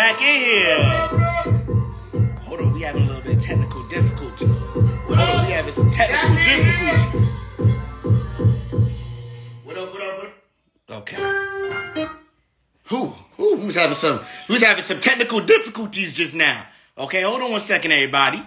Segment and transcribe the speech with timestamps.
[0.00, 0.78] back in here.
[2.44, 4.66] Hold on, we having a little bit of technical difficulties.
[4.68, 7.36] Hold on, we having some technical difficulties.
[9.62, 11.02] What up, what up, what up?
[11.02, 12.08] Okay.
[12.84, 13.12] Who?
[13.36, 13.56] Who?
[13.56, 14.20] Who's having some?
[14.46, 16.64] Who's having some technical difficulties just now?
[16.96, 18.42] Okay, hold on one second, everybody.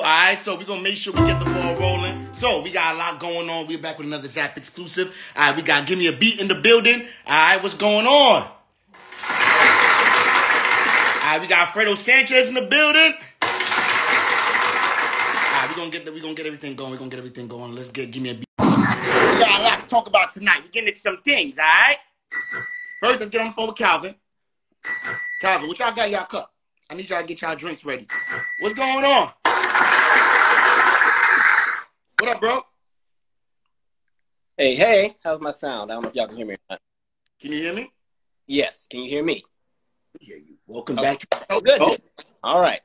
[0.00, 2.32] All right, so we're gonna make sure we get the ball rolling.
[2.32, 3.66] So we got a lot going on.
[3.66, 5.14] We're back with another Zap exclusive.
[5.36, 7.02] All right, we got give me a beat in the building.
[7.26, 8.42] All right, what's going on?
[8.42, 8.50] All
[11.22, 13.12] right, we got Fredo Sanchez in the building.
[13.42, 13.48] All
[15.52, 16.92] right, we're gonna get the, we gonna get everything going.
[16.92, 17.74] We're gonna get everything going.
[17.74, 18.46] Let's get give me a beat.
[18.58, 20.62] We got a lot to talk about tonight.
[20.64, 21.98] We're getting into some things, all right?
[23.00, 24.14] First, let's get on the phone with Calvin.
[25.42, 26.54] Calvin, what y'all got y'all cup?
[26.90, 28.08] I need y'all to get y'all drinks ready.
[28.60, 29.32] What's going on?
[32.20, 32.60] What up, bro?
[34.56, 35.90] Hey, hey, how's my sound?
[35.90, 36.80] I don't know if y'all can hear me or not.
[37.40, 37.90] Can you hear me?
[38.46, 39.42] Yes, can you hear me?
[40.20, 40.56] Hear you.
[40.66, 41.78] Welcome Oh, back to the show, Good.
[41.78, 41.96] bro.
[42.42, 42.80] All right.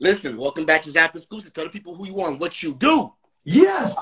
[0.00, 1.52] Listen, welcome back to Zap Exclusive.
[1.52, 3.12] Tell the people who you are and what you do.
[3.44, 3.94] Yes.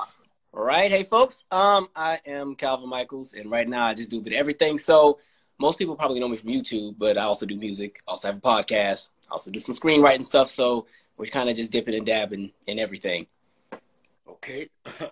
[0.53, 0.89] All right.
[0.91, 1.47] Hey, folks.
[1.51, 4.77] Um, I am Calvin Michaels, and right now I just do a bit of everything.
[4.79, 5.19] So
[5.59, 8.01] most people probably know me from YouTube, but I also do music.
[8.07, 9.09] I also have a podcast.
[9.29, 10.49] I also do some screenwriting stuff.
[10.49, 13.27] So we're kind of just dipping and dabbing in everything.
[14.29, 14.69] Okay.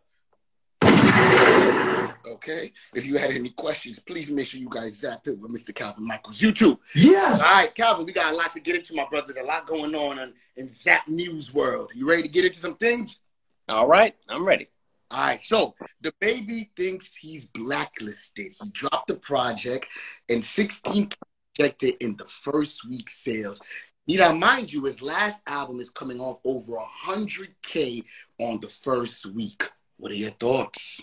[2.28, 2.72] okay.
[2.94, 5.73] If you had any questions, please make sure you guys zap it with Mr.
[5.73, 6.77] Calvin Michaels YouTube.
[6.93, 7.42] Yes.
[7.42, 9.38] All right, Calvin, we got a lot to get into, my brothers.
[9.38, 11.92] A lot going on in, in Zap News world.
[11.95, 13.22] You ready to get into some things?
[13.67, 14.16] All right.
[14.30, 14.67] I'm ready.
[15.11, 18.55] All right, so DaBaby thinks he's blacklisted.
[18.61, 19.87] He dropped the project
[20.30, 21.10] and 16
[21.55, 23.61] projected in the first week sales.
[24.08, 26.73] You know, mind you, his last album is coming off over
[27.08, 28.04] 100K
[28.39, 29.64] on the first week.
[29.98, 31.02] What are your thoughts?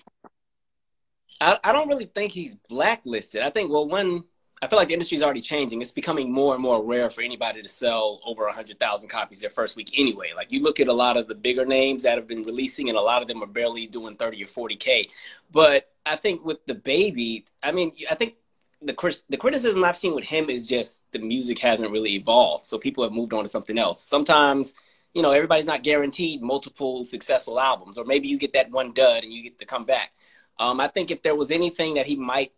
[1.40, 3.42] I, I don't really think he's blacklisted.
[3.42, 4.22] I think, well, one,
[4.62, 5.82] I feel like the industry is already changing.
[5.82, 9.76] It's becoming more and more rare for anybody to sell over 100,000 copies their first
[9.76, 10.30] week anyway.
[10.36, 12.96] Like, you look at a lot of the bigger names that have been releasing, and
[12.96, 15.08] a lot of them are barely doing 30 or 40K.
[15.50, 18.36] But I think with DaBaby, I mean, I think
[18.84, 22.66] the, the criticism I've seen with him is just the music hasn't really evolved.
[22.66, 24.02] So people have moved on to something else.
[24.02, 24.74] Sometimes,
[25.14, 29.24] you know, everybody's not guaranteed multiple successful albums, or maybe you get that one dud
[29.24, 30.12] and you get to come back.
[30.58, 32.52] Um, I think if there was anything that he might,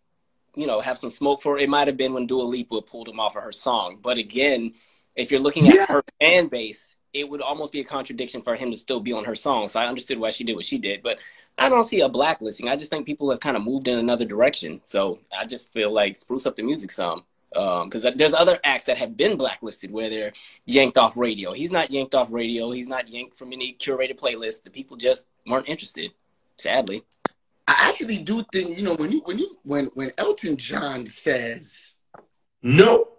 [0.55, 3.19] you know, have some smoke for, it might have been when Dua Lipa pulled him
[3.19, 3.99] off of her song.
[4.01, 4.73] But again,
[5.15, 5.85] if you're looking at Yeah.
[5.87, 9.25] her fan base, it would almost be a contradiction for him to still be on
[9.25, 9.69] her song.
[9.69, 11.17] So I understood why she did what she did, but
[11.57, 12.67] I don't see a blacklisting.
[12.67, 14.81] I just think people have kind of moved in another direction.
[14.83, 17.23] So I just feel like spruce up the music some.
[17.55, 20.33] Um, because there's other acts that have been blacklisted where they're
[20.65, 21.53] yanked off radio.
[21.53, 22.71] He's not yanked off radio.
[22.71, 24.63] He's not yanked from any curated playlist.
[24.63, 26.11] The people just weren't interested,
[26.57, 27.05] sadly.
[27.65, 31.95] I actually do think, you know, when you when you when when Elton John says
[32.61, 33.09] No.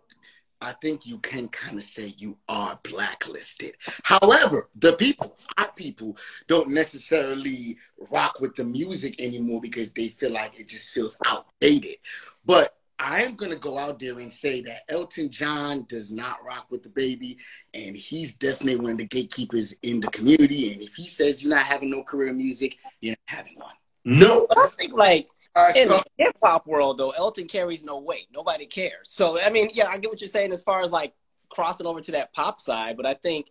[0.61, 3.77] I think you can kind of say you are blacklisted.
[4.03, 7.77] However, the people, our people, don't necessarily
[8.11, 11.97] rock with the music anymore because they feel like it just feels outdated.
[12.45, 16.43] But I am going to go out there and say that Elton John does not
[16.45, 17.37] rock with DaBaby,
[17.75, 20.73] and he's definitely one of the gatekeepers in the community.
[20.73, 23.75] And if he says you're not having no career in music, you're not having one.
[24.07, 24.47] No.
[24.57, 27.99] I think like All right, in so- the hip hop world though, Elton carries no
[27.99, 28.29] weight.
[28.33, 29.11] Nobody cares.
[29.11, 31.13] So I mean, yeah, I get what you're saying as far as like
[31.51, 33.49] crossing over to that pop side, but I think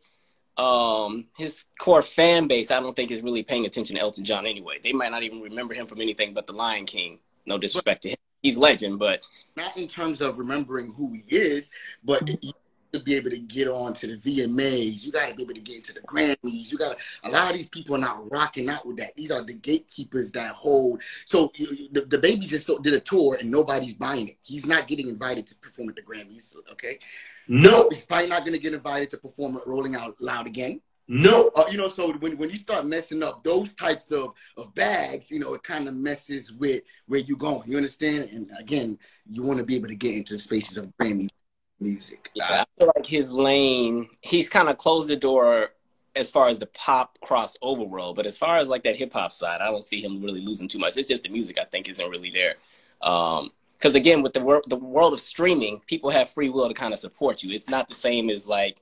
[0.57, 4.45] um his core fan base I don't think is really paying attention to Elton John
[4.45, 4.79] anyway.
[4.83, 7.19] They might not even remember him from anything but The Lion King.
[7.45, 8.17] No disrespect to him.
[8.41, 9.21] He's legend, but
[9.55, 11.71] not in terms of remembering who he is,
[12.03, 12.29] but
[12.97, 15.59] to be able to get on to the VMAs, you got to be able to
[15.61, 16.71] get into the Grammys.
[16.71, 19.15] You got a lot of these people are not rocking out with that.
[19.15, 21.01] These are the gatekeepers that hold.
[21.25, 24.37] So you, the, DaBaby just did a tour and nobody's buying it.
[24.43, 26.55] He's not getting invited to perform at the Grammys.
[26.71, 26.99] Okay,
[27.47, 27.89] No.
[27.89, 30.81] he's probably not going to get invited to perform at Rolling Out Loud again.
[31.07, 31.51] No.
[31.55, 35.29] Uh, you know, so when, when you start messing up those types of, of bags,
[35.29, 37.69] you know, it kind of messes with where you're going.
[37.69, 38.29] You understand?
[38.31, 38.97] And again,
[39.29, 41.29] you want to be able to get into the spaces of Grammy
[41.79, 42.31] music.
[42.33, 45.71] yeah, I feel like his lane, he's kind of closed the door
[46.15, 49.33] as far as the pop crossover world, but as far as like that hip hop
[49.33, 50.95] side, I don't see him really losing too much.
[50.97, 52.55] It's just the music I think isn't really there.
[53.01, 56.73] Um, because again, with the wor- the world of streaming, people have free will to
[56.73, 57.53] kind of support you.
[57.53, 58.77] It's not the same as like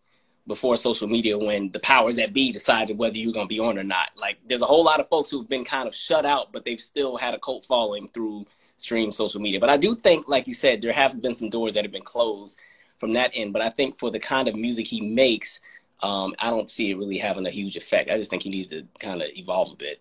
[0.46, 3.78] before social media when the powers that be decided whether you're going to be on
[3.78, 4.10] or not.
[4.16, 6.80] Like there's a whole lot of folks who've been kind of shut out, but they've
[6.80, 8.46] still had a cult following through
[8.78, 9.60] stream social media.
[9.60, 12.04] But I do think, like you said, there have been some doors that have been
[12.04, 12.60] closed
[13.04, 13.52] from that end.
[13.52, 15.60] But I think for the kind of music he makes,
[16.02, 18.10] um, I don't see it really having a huge effect.
[18.10, 20.00] I just think he needs to kind of evolve a bit.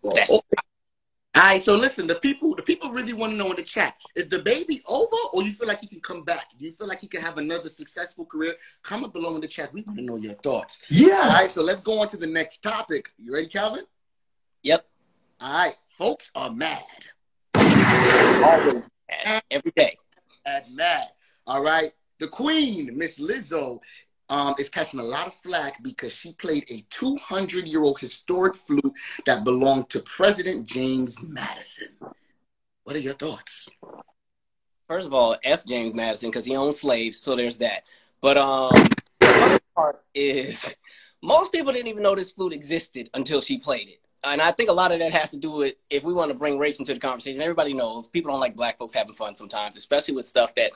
[0.00, 0.62] Well, That's- okay.
[1.34, 3.94] All right, so listen, the people, the people really want to know in the chat:
[4.16, 6.46] is DaBaby over, or you feel like he can come back?
[6.58, 8.54] Do you feel like he can have another successful career?
[8.82, 9.72] Comment below in the chat.
[9.72, 10.82] We want to know your thoughts.
[10.88, 11.30] Yes.
[11.30, 13.10] All right, so let's go on to the next topic.
[13.18, 13.84] You ready, Calvin?
[14.62, 14.86] Yep.
[15.40, 16.82] All right, folks are mad.
[17.54, 18.90] Always
[19.26, 19.42] mad.
[19.50, 19.98] every day.
[20.44, 21.08] Mad, mad.
[21.46, 23.80] All right, the Queen, Miss Lizzo,
[24.28, 28.56] um, is catching a lot of flack because she played a 200 year old historic
[28.56, 28.92] flute
[29.24, 31.88] that belonged to President James Madison.
[32.84, 33.68] What are your thoughts?
[34.86, 37.84] First of all, F James Madison because he owned slaves, so there's that.
[38.20, 38.70] But um,
[39.20, 40.74] the funny part is
[41.22, 44.00] most people didn't even know this flute existed until she played it.
[44.24, 46.38] And I think a lot of that has to do with if we want to
[46.38, 47.40] bring race into the conversation.
[47.40, 50.72] Everybody knows people don't like black folks having fun sometimes, especially with stuff that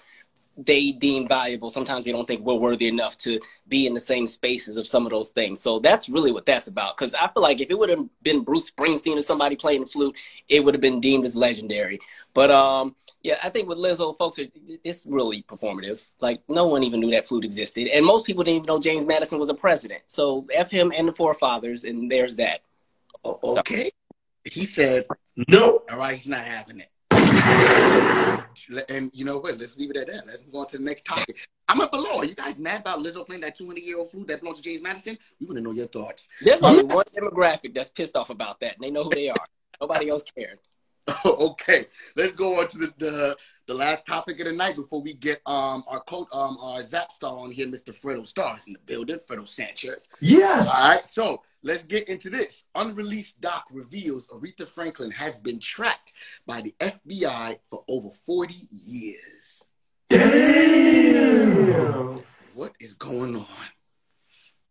[0.56, 1.70] they deem valuable.
[1.70, 5.06] Sometimes they don't think we're worthy enough to be in the same spaces of some
[5.06, 5.60] of those things.
[5.60, 6.96] So that's really what that's about.
[6.96, 9.86] Because I feel like if it would have been Bruce Springsteen or somebody playing the
[9.86, 10.16] flute,
[10.48, 12.00] it would have been deemed as legendary.
[12.34, 14.46] But um, yeah, I think with Lizzo, folks, are,
[14.84, 16.06] it's really performative.
[16.20, 19.06] Like no one even knew that flute existed, and most people didn't even know James
[19.06, 20.02] Madison was a president.
[20.06, 22.60] So f him and the forefathers, and there's that.
[23.24, 23.92] Okay,
[24.44, 25.06] he said
[25.48, 25.82] No.
[25.90, 26.88] All right, he's not having it.
[28.88, 29.58] And you know what?
[29.58, 30.26] Let's leave it at that.
[30.26, 31.46] Let's move on to the next topic.
[31.68, 32.18] I'm up below.
[32.18, 34.62] Are you guys mad about Lizzo playing that 200 year old flute that belongs to
[34.62, 35.16] James Madison?
[35.40, 36.28] We want to know your thoughts.
[36.40, 39.46] There's only one demographic that's pissed off about that, and they know who they are.
[39.80, 40.58] Nobody else cared.
[41.24, 43.36] okay, let's go on to the, the
[43.66, 47.10] the last topic of the night before we get um our coach um our Zap
[47.10, 47.92] star on here, Mr.
[47.92, 50.08] Fredo Stars in the building, Fredo Sanchez.
[50.20, 50.68] Yes.
[50.68, 52.64] All right, so let's get into this.
[52.74, 56.12] Unreleased doc reveals Aretha Franklin has been tracked
[56.46, 59.68] by the FBI for over 40 years.
[60.08, 61.12] Damn.
[62.54, 63.46] What is going on?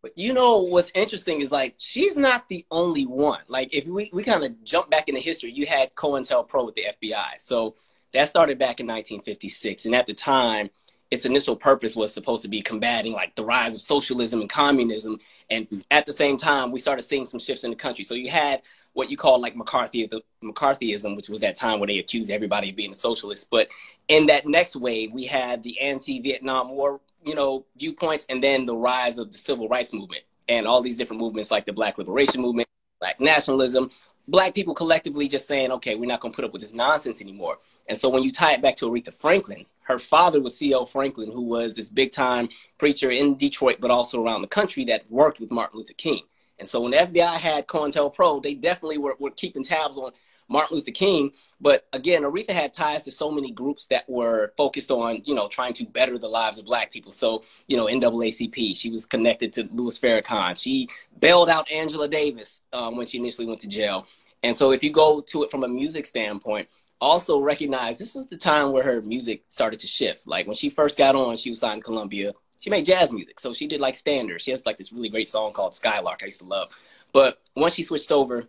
[0.02, 3.42] But you know what's interesting is like she's not the only one.
[3.48, 6.86] Like if we, we kind of jump back into history, you had COINTELPRO with the
[7.02, 7.40] FBI.
[7.40, 7.76] So
[8.14, 10.70] that started back in 1956, and at the time,
[11.12, 15.20] its initial purpose was supposed to be combating like the rise of socialism and communism.
[15.50, 18.06] And at the same time, we started seeing some shifts in the country.
[18.06, 18.62] So you had
[18.94, 20.10] what you call like McCarthy,
[20.44, 23.50] McCarthyism, which was that time where they accused everybody of being a socialist.
[23.52, 23.68] But
[24.08, 28.76] in that next wave, we had the anti-Vietnam War, you know, viewpoints, and then the
[28.76, 32.42] rise of the civil rights movement and all these different movements like the Black Liberation
[32.42, 32.68] Movement,
[33.00, 33.92] Black nationalism,
[34.28, 37.22] Black people collectively just saying, okay, we're not going to put up with this nonsense
[37.22, 37.58] anymore.
[37.88, 40.86] And so when you tie it back to Aretha Franklin, her father was C.L.
[40.86, 45.10] Franklin, who was this big time preacher in Detroit, but also around the country that
[45.10, 46.22] worked with Martin Luther King.
[46.60, 50.12] And so when the FBI had COINTELPRO, they definitely were, were keeping tabs on
[50.48, 51.32] Martin Luther King.
[51.60, 55.48] But again, Aretha had ties to so many groups that were focused on, you know,
[55.48, 57.12] trying to better the lives of black people.
[57.12, 60.62] So, you know, NAACP, she was connected to Louis Farrakhan.
[60.62, 60.88] She
[61.20, 64.06] bailed out Angela Davis um, when she initially went to jail.
[64.44, 66.68] And so if you go to it from a music standpoint,
[67.02, 70.28] also recognize this is the time where her music started to shift.
[70.28, 72.34] Like when she first got on, she was signed Columbia.
[72.60, 73.40] She made jazz music.
[73.40, 74.44] So she did like standards.
[74.44, 76.70] She has like this really great song called Skylark I used to love.
[77.12, 78.46] But once she switched over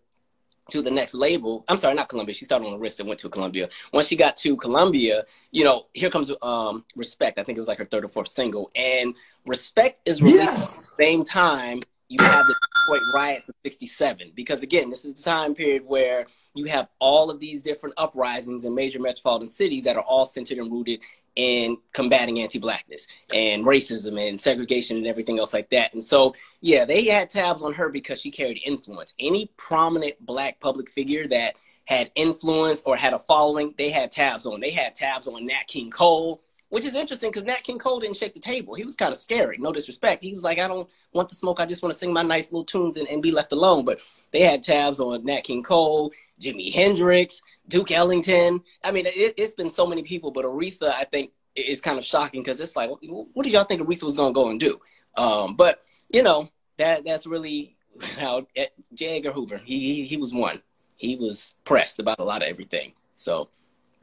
[0.71, 2.35] to the next label, I'm sorry, not Columbia.
[2.35, 3.69] She started on Arista and went to Columbia.
[3.93, 7.39] Once she got to Columbia, you know, here comes um, Respect.
[7.39, 8.71] I think it was like her third or fourth single.
[8.77, 9.15] And
[9.47, 10.69] Respect is released Yes.
[10.69, 12.55] at the same time you have the
[12.87, 14.33] Detroit riots of 67.
[14.35, 18.65] Because again, this is the time period where you have all of these different uprisings
[18.65, 21.01] in major metropolitan cities that are all centered and rooted
[21.35, 25.93] in combating anti-blackness and racism and segregation and everything else like that.
[25.95, 29.15] And so, yeah, they had tabs on her because she carried influence.
[29.19, 31.55] Any prominent black public figure that
[31.87, 34.61] had influence or had a following, they had tabs on.
[34.61, 38.17] They had tabs on Nat King Cole, which is interesting because Nat King Cole didn't
[38.17, 38.73] shake the table.
[38.73, 40.25] He was kind of scary, no disrespect.
[40.25, 41.61] He was like, I don't want the smoke.
[41.61, 43.85] I just want to sing my nice little tunes and, and be left alone.
[43.85, 43.99] But
[44.31, 48.63] they had tabs on Nat King Cole, Jimi Hendrix, Duke Ellington.
[48.83, 52.07] I mean, it, it's been so many people, but Aretha, I think, is kind of
[52.07, 54.81] shocking because it's like, what did y'all think Aretha was going to go and do?
[55.15, 56.49] Um, but, you know,
[56.79, 57.77] that that's really
[58.19, 59.19] how eh, J.
[59.19, 60.63] Edgar Hoover, he, he, he was one.
[60.97, 62.95] He was pressed about a lot of everything.
[63.15, 63.51] So,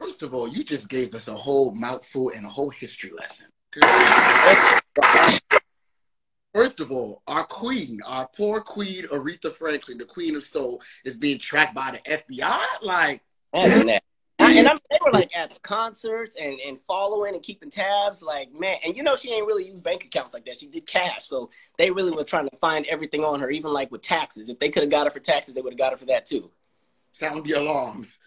[0.00, 3.48] First of all, you just gave us a whole mouthful and a whole history lesson.
[6.54, 11.16] First of all, our queen, our poor queen, Aretha Franklin, the queen of soul, is
[11.16, 12.64] being tracked by the FBI.
[12.82, 13.22] Like.
[14.40, 18.22] I- and I'm, they were like at the concerts and, and following and keeping tabs.
[18.22, 20.58] Like, man, and you know, she ain't really used bank accounts like that.
[20.58, 21.24] She did cash.
[21.24, 24.48] So they really were trying to find everything on her, even like with taxes.
[24.48, 26.24] If they could have got her for taxes, they would have got her for that
[26.24, 26.50] too.
[27.12, 28.18] sound the alarms.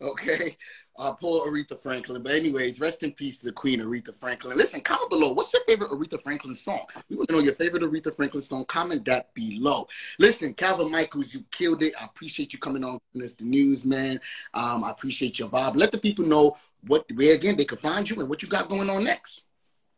[0.00, 0.56] Okay.
[0.98, 2.22] Uh, poor Aretha Franklin.
[2.22, 4.56] But anyways, rest in peace to the Queen Aretha Franklin.
[4.56, 5.32] Listen, comment below.
[5.32, 6.80] What's your favorite Aretha Franklin song?
[7.08, 8.64] We want to know your favorite Aretha Franklin song.
[8.64, 9.86] Comment that below.
[10.18, 11.94] Listen, Calvin Michaels, you killed it.
[12.00, 14.20] I appreciate you coming on this the news, man.
[14.54, 15.76] Um, I appreciate your vibe.
[15.76, 18.68] Let the people know what where again they can find you and what you got
[18.68, 19.44] going on next.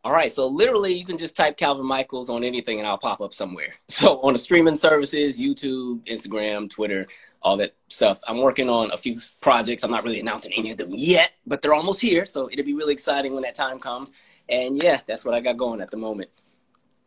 [0.03, 3.21] All right, so literally you can just type Calvin Michaels on anything and I'll pop
[3.21, 3.75] up somewhere.
[3.89, 7.07] So on the streaming services, YouTube, Instagram, Twitter,
[7.43, 8.19] all that stuff.
[8.27, 9.83] I'm working on a few projects.
[9.83, 12.27] I'm not really announcing any of them yet, but they're almost here.
[12.27, 14.15] So it'll be really exciting when that time comes.
[14.49, 16.31] And yeah, that's what I got going at the moment.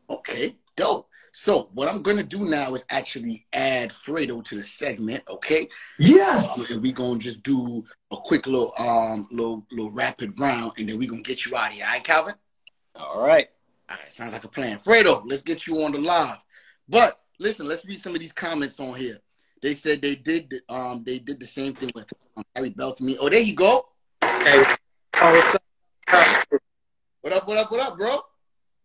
[0.09, 1.09] Okay, dope.
[1.35, 5.67] So what I'm gonna do now is actually add Fredo to the segment, okay?
[5.97, 6.43] Yeah.
[6.55, 10.87] Um, and we gonna just do a quick little um little little rapid round, and
[10.87, 11.85] then we gonna get you out of here.
[11.85, 12.35] All right, Calvin?
[12.95, 13.49] All right.
[13.89, 14.77] All right, sounds like a plan.
[14.77, 16.37] Fredo, let's get you on the live.
[16.87, 19.17] But listen, let's read some of these comments on here.
[19.63, 23.15] They said they did um they did the same thing with um, Harry Belafonte.
[23.17, 23.85] Oh, there you go.
[24.21, 24.61] Hey,
[25.15, 25.63] oh, what's up?
[27.21, 27.47] What up?
[27.47, 27.71] What up?
[27.71, 28.19] What up, bro?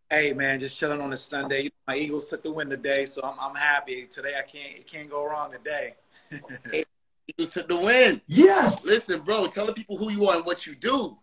[0.08, 1.68] Hey, man, just chilling on a Sunday.
[1.88, 4.06] My Eagles took the win today, so I'm, I'm happy.
[4.06, 5.96] Today I can't it can't go wrong today.
[7.26, 8.20] Eagles took the win.
[8.28, 8.84] Yes.
[8.84, 11.18] Listen, bro, tell the people who you are and what you do.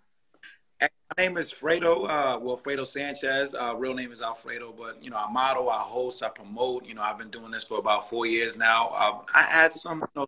[1.10, 2.10] My name is Fredo.
[2.10, 3.54] Uh, well, Fredo Sanchez.
[3.54, 6.86] Uh, real name is Alfredo, but you know, I model, I host, I promote.
[6.86, 8.90] You know, I've been doing this for about four years now.
[8.90, 10.28] Um, I had some you know,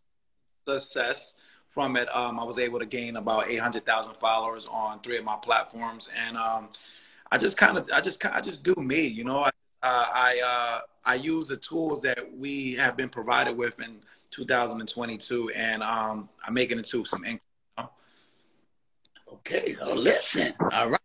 [0.68, 1.34] success
[1.68, 2.08] from it.
[2.16, 5.36] Um, I was able to gain about eight hundred thousand followers on three of my
[5.38, 6.70] platforms, and um,
[7.32, 9.08] I just kind of, I just, I just do me.
[9.08, 9.50] You know, I,
[9.82, 13.96] uh, I, I use the tools that we have been provided with in
[14.30, 17.47] 2022, and um, I'm making it to some income.
[19.50, 20.54] Okay, now listen.
[20.74, 21.00] All right.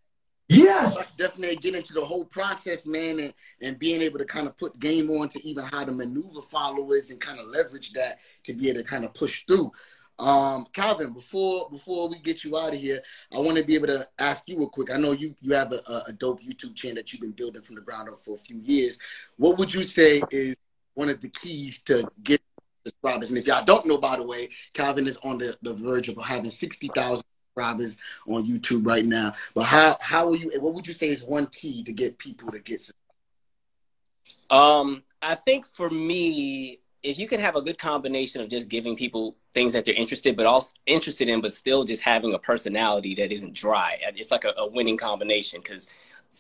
[0.49, 0.97] Yes.
[0.97, 4.57] Let's definitely get into the whole process, man, and, and being able to kind of
[4.59, 8.53] put game on to even how to maneuver followers and kind of leverage that to
[8.53, 9.71] be able to kind of push through.
[10.19, 13.01] Um, Calvin, before before we get you out of here,
[13.33, 14.93] I want to be able to ask you real quick.
[14.93, 17.63] I know you you have a, a- a dope YouTube channel that you've been building
[17.63, 18.99] from the ground up for a few years.
[19.37, 20.57] What would you say is
[20.95, 22.43] one of the keys to get
[22.85, 23.29] subscribers?
[23.31, 26.19] And if y'all don't know, by the way, Calvin is on the, the verge of
[26.23, 29.35] having sixty thousand subscribers on YouTube right now.
[29.55, 30.51] But how how will you?
[30.61, 32.91] What would you say is one key to get people to get?
[34.51, 38.97] Um, I think for me, if you can have a good combination of just giving
[38.97, 43.15] people things that they're interested, but also interested in, but still just having a personality
[43.15, 45.61] that isn't dry, it's like a, a winning combination.
[45.61, 45.91] Because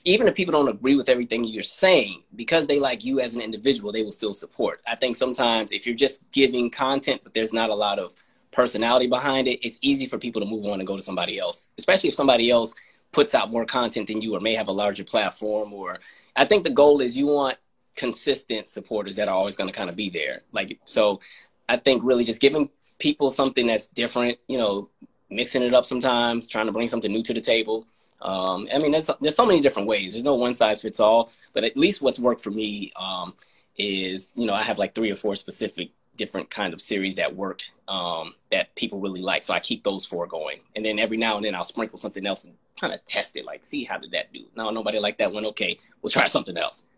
[0.05, 3.41] even if people don't agree with everything you're saying, because they like you as an
[3.41, 4.81] individual, they will still support.
[4.87, 8.15] I think sometimes if you're just giving content, but there's not a lot of
[8.53, 11.71] personality behind it, it's easy for people to move on and go to somebody else,
[11.79, 12.75] especially if somebody else
[13.11, 15.73] puts out more content than you or may have a larger platform.
[15.73, 15.99] Or
[16.37, 17.59] I think the goal is you want
[17.97, 20.43] consistent supporters that are always going to kind of be there.
[20.53, 21.21] Like, so
[21.69, 24.89] I think really just giving people something that's different, you know,
[25.29, 27.87] mixing it up sometimes, trying to bring something new to the table.
[28.21, 30.13] Um, I mean, there's, there's so many different ways.
[30.13, 33.35] There's no one size fits all, but at least what's worked for me um,
[33.77, 37.35] is, you know, I have like three or four specific different kind of series that
[37.35, 39.43] work um, that people really like.
[39.43, 40.61] So I keep those four going.
[40.77, 43.45] And then every now and then I'll sprinkle something else and kind of test it,
[43.45, 44.45] like, see how did that do?
[44.57, 45.47] No, nobody liked that one.
[45.47, 46.89] Okay, we'll try something else.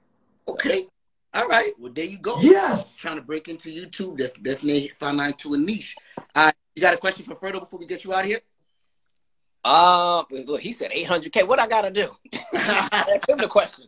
[0.47, 0.87] Okay.
[1.33, 1.73] All right.
[1.78, 2.40] Well, there you go.
[2.40, 4.16] Yeah, Trying to break into YouTube.
[4.16, 5.97] Def- definitely find out to a niche.
[6.16, 6.54] All right.
[6.76, 8.40] You got a question for Fredo before we get you out of here?
[9.64, 11.47] Uh, look, he said 800K.
[11.47, 12.11] What I got to do?
[12.54, 13.87] Ask him the question.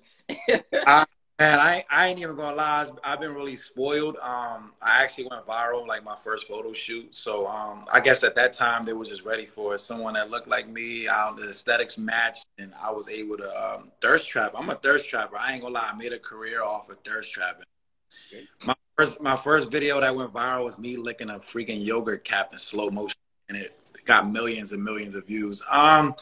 [1.39, 2.89] Man, I, I ain't even gonna lie.
[3.05, 4.17] I've been really spoiled.
[4.23, 7.15] Um, I actually went viral like my first photo shoot.
[7.15, 9.81] So um, I guess at that time they were just ready for it.
[9.81, 11.09] someone that looked like me.
[11.09, 14.53] Um, the aesthetics matched, and I was able to um, thirst trap.
[14.57, 15.37] I'm a thirst trapper.
[15.37, 15.91] I ain't gonna lie.
[15.93, 17.67] I made a career off of thirst trapping.
[18.65, 22.53] My first my first video that went viral was me licking a freaking yogurt cap
[22.53, 23.19] in slow motion,
[23.51, 25.63] and it got millions and millions of views.
[25.71, 26.15] Um,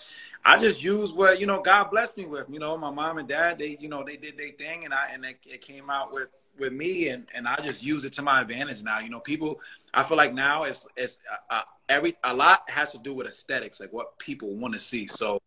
[0.45, 2.47] I just used what you know God blessed me with.
[2.51, 5.09] You know, my mom and dad, they you know they did their thing, and I
[5.13, 8.23] and it, it came out with with me, and and I just use it to
[8.23, 8.99] my advantage now.
[8.99, 9.61] You know, people,
[9.93, 13.27] I feel like now it's it's uh, uh, every a lot has to do with
[13.27, 15.07] aesthetics, like what people want to see.
[15.07, 15.41] So.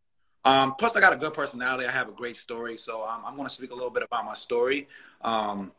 [0.46, 1.86] Um, plus, I got a good personality.
[1.86, 4.24] I have a great story, so um, I'm going to speak a little bit about
[4.24, 4.88] my story.
[5.22, 5.74] Um,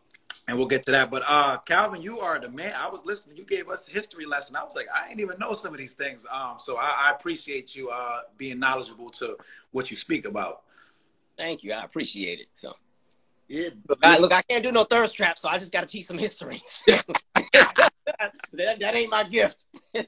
[0.49, 1.11] and we'll get to that.
[1.11, 2.73] But uh, Calvin, you are the man.
[2.77, 3.37] I was listening.
[3.37, 4.57] You gave us a history lesson.
[4.57, 6.27] I was like, I didn't even know some of these things.
[6.33, 9.37] Um, so I, I appreciate you uh, being knowledgeable to
[9.71, 10.63] what you speak about.
[11.37, 11.73] Thank you.
[11.73, 12.49] I appreciate it.
[12.53, 12.75] So,
[13.47, 13.69] Yeah.
[13.89, 16.07] look, I, look, I can't do no thirst trap, so I just got to teach
[16.07, 16.63] some history.
[16.87, 17.93] that,
[18.53, 19.67] that ain't my gift.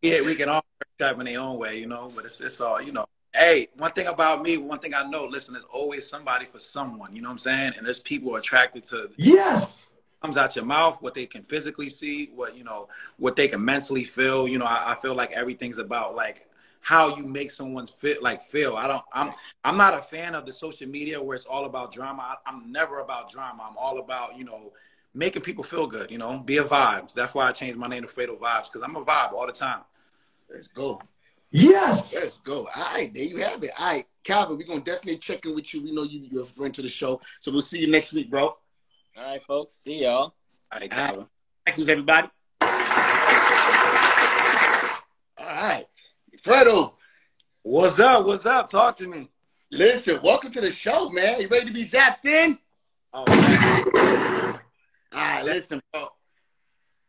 [0.00, 0.64] Yeah, we can all
[0.96, 2.08] trap in their own way, you know.
[2.14, 3.06] But it's it's all you know.
[3.34, 5.26] Hey, one thing about me, one thing I know.
[5.26, 7.14] Listen, there's always somebody for someone.
[7.14, 7.72] You know what I'm saying?
[7.76, 9.90] And there's people attracted to Yes.
[10.22, 13.64] comes out your mouth, what they can physically see, what you know, what they can
[13.64, 14.48] mentally feel.
[14.48, 16.48] You know, I, I feel like everything's about like
[16.80, 18.76] how you make someone fit like feel.
[18.76, 19.32] I don't I'm
[19.64, 22.22] I'm not a fan of the social media where it's all about drama.
[22.22, 23.66] I, I'm never about drama.
[23.68, 24.72] I'm all about, you know,
[25.14, 27.14] making people feel good, you know, be a vibes.
[27.14, 29.52] That's why I changed my name to Fatal Vibes, because I'm a vibe all the
[29.52, 29.80] time.
[30.50, 31.00] Let's go.
[31.50, 32.12] Yes.
[32.12, 32.68] Let's go.
[32.74, 33.70] All right, there you have it.
[33.78, 35.82] All right, Calvin, we're gonna definitely check in with you.
[35.82, 38.30] We know you, you're a friend to the show, so we'll see you next week,
[38.30, 38.48] bro.
[38.48, 38.58] All
[39.16, 39.74] right, folks.
[39.74, 40.12] See y'all.
[40.16, 40.34] All
[40.74, 40.90] right, All right.
[40.90, 41.26] Calvin.
[41.64, 42.28] Thank you, everybody.
[42.60, 42.68] All
[45.46, 45.86] right,
[46.42, 46.92] Fredo,
[47.62, 48.26] What's up?
[48.26, 48.68] What's up?
[48.68, 49.28] Talk to me.
[49.70, 51.40] listen, welcome to the show, man.
[51.40, 52.58] You ready to be zapped in?
[53.12, 54.58] Oh man.
[55.12, 56.08] All right, listen, bro.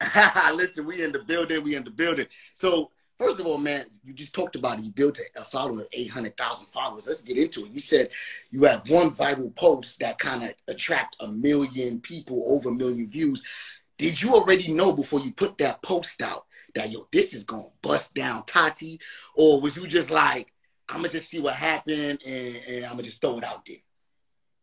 [0.54, 1.64] listen, we in the building.
[1.64, 2.26] We in the building.
[2.54, 4.86] So, first of all, man, you just talked about it.
[4.86, 7.06] You built a, a following of 800,000 followers.
[7.06, 7.72] Let's get into it.
[7.72, 8.10] You said
[8.50, 13.10] you had one viral post that kind of attract a million people, over a million
[13.10, 13.44] views.
[13.98, 17.64] Did you already know before you put that post out that, yo, this is going
[17.64, 19.00] to bust down Tati?
[19.36, 20.54] Or was you just like,
[20.88, 23.44] I'm going to just see what happened and, and I'm going to just throw it
[23.44, 23.78] out there?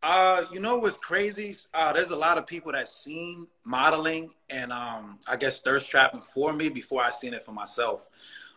[0.02, 1.56] Uh, you know what's crazy?
[1.75, 6.20] Uh, there's a lot of people that seen modeling and um, I guess thirst trapping
[6.20, 8.08] for me before I seen it for myself.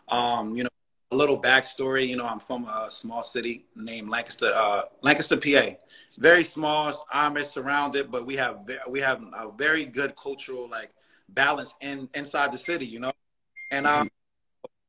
[0.10, 0.70] Um, you know,
[1.12, 2.08] a little backstory.
[2.08, 5.76] You know, I'm from a small city named Lancaster, uh, Lancaster, PA.
[6.18, 10.92] Very small, I'm surrounded, but we have ve- we have a very good cultural like
[11.30, 12.86] balance in inside the city.
[12.86, 13.12] You know,
[13.72, 14.10] and um,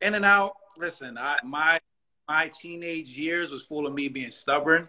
[0.01, 0.55] in and out.
[0.79, 1.79] Listen, I my
[2.29, 4.89] my teenage years was full of me being stubborn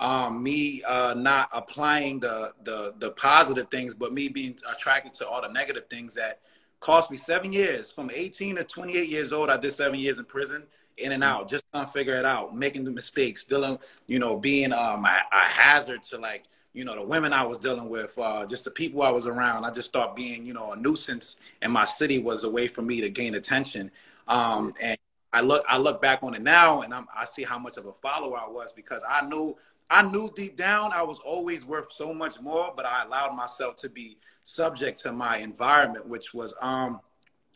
[0.00, 5.28] um, me uh, not applying the, the the positive things, but me being attracted to
[5.28, 6.40] all the negative things that
[6.80, 7.90] cost me seven years.
[7.90, 10.62] From 18 to 28 years old, I did seven years in prison,
[10.96, 14.36] in and out, just trying to figure it out, making the mistakes, dealing, you know,
[14.36, 18.16] being um, a, a hazard to like, you know, the women I was dealing with,
[18.18, 19.64] uh, just the people I was around.
[19.64, 22.82] I just thought being, you know, a nuisance in my city was a way for
[22.82, 23.90] me to gain attention.
[24.26, 24.98] Um, and
[25.32, 27.86] I look, I look back on it now, and I'm, I see how much of
[27.86, 29.56] a follower I was because I knew
[29.90, 33.76] I knew deep down I was always worth so much more, but I allowed myself
[33.76, 37.00] to be subject to my environment, which was um,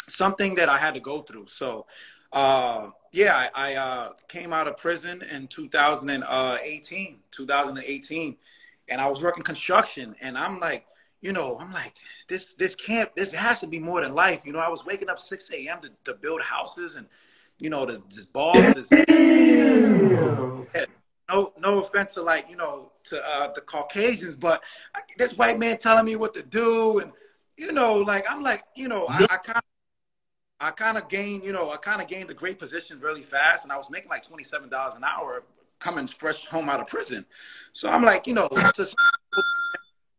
[0.07, 1.46] something that I had to go through.
[1.46, 1.87] So,
[2.33, 8.37] uh, yeah, I, I uh, came out of prison in 2018, 2018,
[8.88, 10.87] and I was working construction, and I'm like,
[11.22, 11.94] you know, I'm like,
[12.28, 14.42] this this can't, this has to be more than life.
[14.44, 15.81] You know, I was waking up 6 a.m.
[15.83, 17.07] To, to build houses and,
[17.59, 18.26] you know, this, this
[18.74, 18.88] this,
[21.33, 24.62] no no offense to like you know to uh, the Caucasians, but
[25.18, 27.12] this white man telling me what to do, and
[27.57, 29.62] you know, like I'm like you know, I, I kind of
[30.61, 33.64] I kind of gained you know I kind of gained a great position really fast,
[33.64, 35.45] and I was making like twenty seven dollars an hour
[35.79, 37.25] coming fresh home out of prison,
[37.73, 38.87] so I'm like you know to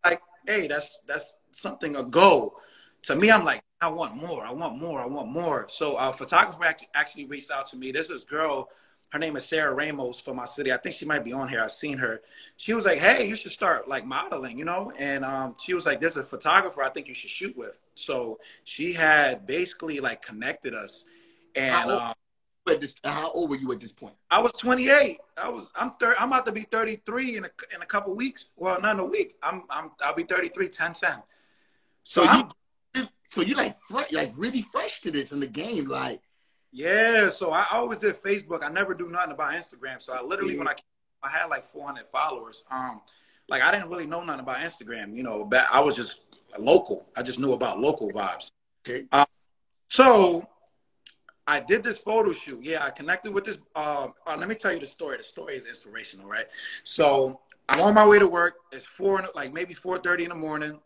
[0.04, 2.60] like hey that's that's something a go.
[3.04, 5.66] To me, I'm like I want more, I want more, I want more.
[5.68, 7.92] So a photographer actually, actually reached out to me.
[7.92, 8.70] There's this girl
[9.14, 10.72] her name is Sarah Ramos from my city.
[10.72, 11.62] I think she might be on here.
[11.62, 12.24] I've seen her.
[12.58, 14.92] She was like, "Hey, you should start like modeling," you know.
[14.98, 18.40] And um, she was like, "There's a photographer I think you should shoot with." So
[18.64, 21.06] she had basically like connected us.
[21.56, 22.14] And How old- um,
[22.80, 24.16] this, how old were you at this point?
[24.32, 25.20] I was 28.
[25.38, 28.48] I was I'm thir- I'm about to be 33 in a in a couple weeks.
[28.58, 29.36] Well, not in a week.
[29.44, 31.22] I'm I'm I'll be 33 10 10.
[32.02, 32.48] So So
[32.96, 33.76] you, so you like
[34.12, 36.20] like really fresh to this in the game, like
[36.76, 38.64] Yeah, so I always did Facebook.
[38.64, 40.02] I never do nothing about Instagram.
[40.02, 40.74] So I literally, when I
[41.22, 43.02] I had like 400 followers, um,
[43.48, 45.16] like I didn't really know nothing about Instagram.
[45.16, 46.22] You know, but I was just
[46.58, 47.06] local.
[47.16, 48.50] I just knew about local vibes.
[48.86, 49.06] okay,
[49.88, 50.48] So
[51.46, 52.60] I did this photo shoot.
[52.64, 53.60] Yeah, I connected with this.
[53.76, 55.18] Uh, uh, let me tell you the story.
[55.18, 56.48] The story is inspirational, right?
[56.84, 58.56] So I'm on my way to work.
[58.72, 60.80] It's four, like maybe 4:30 in the morning.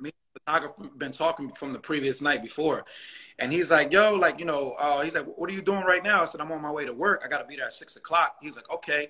[0.00, 2.84] Me and the photographer been talking from the previous night before,
[3.38, 6.02] and he's like, "Yo, like you know," uh, he's like, "What are you doing right
[6.02, 7.22] now?" I said, "I'm on my way to work.
[7.24, 9.08] I got to be there at six o'clock." He's like, "Okay."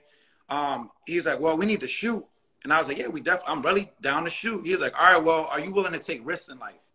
[0.49, 2.25] Um, he's like, "Well, we need to shoot,"
[2.65, 3.53] and I was like, "Yeah, we definitely.
[3.53, 6.27] I'm really down to shoot." He's like, "All right, well, are you willing to take
[6.27, 6.91] risks in life?"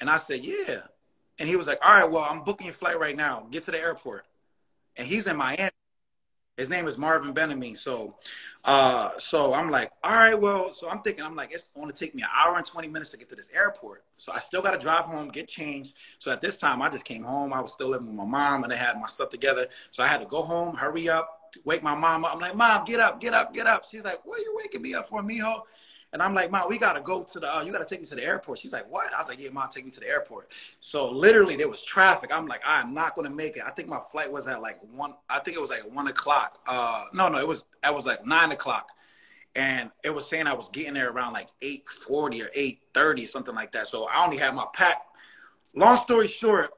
[0.00, 0.82] And I said, "Yeah."
[1.38, 3.46] And he was like, all right, well, I'm booking your flight right now.
[3.50, 4.26] Get to the airport.
[4.96, 5.70] And he's in Miami.
[6.58, 7.76] His name is Marvin Benjamin.
[7.76, 8.16] So,
[8.64, 11.94] uh, so I'm like, all right, well, so I'm thinking, I'm like, it's going to
[11.94, 14.02] take me an hour and 20 minutes to get to this airport.
[14.16, 15.94] So I still got to drive home, get changed.
[16.18, 17.52] So at this time, I just came home.
[17.52, 19.68] I was still living with my mom and I had my stuff together.
[19.92, 22.34] So I had to go home, hurry up, wake my mom up.
[22.34, 23.84] I'm like, mom, get up, get up, get up.
[23.88, 25.60] She's like, what are you waking me up for, mijo?
[26.12, 28.14] And I'm like, Mom, we gotta go to the, uh, you gotta take me to
[28.14, 28.58] the airport.
[28.58, 29.12] She's like, what?
[29.12, 30.50] I was like, yeah, Mom, take me to the airport.
[30.80, 32.30] So literally there was traffic.
[32.32, 33.62] I'm like, I'm not gonna make it.
[33.66, 36.58] I think my flight was at like one, I think it was like one o'clock.
[36.66, 38.88] Uh, no, no, it was, it was like nine o'clock.
[39.54, 43.72] and it was saying I was getting there around like 8:40 or 8:30, something like
[43.72, 43.88] that.
[43.88, 45.02] So I only had my pack.
[45.74, 46.70] Long story short,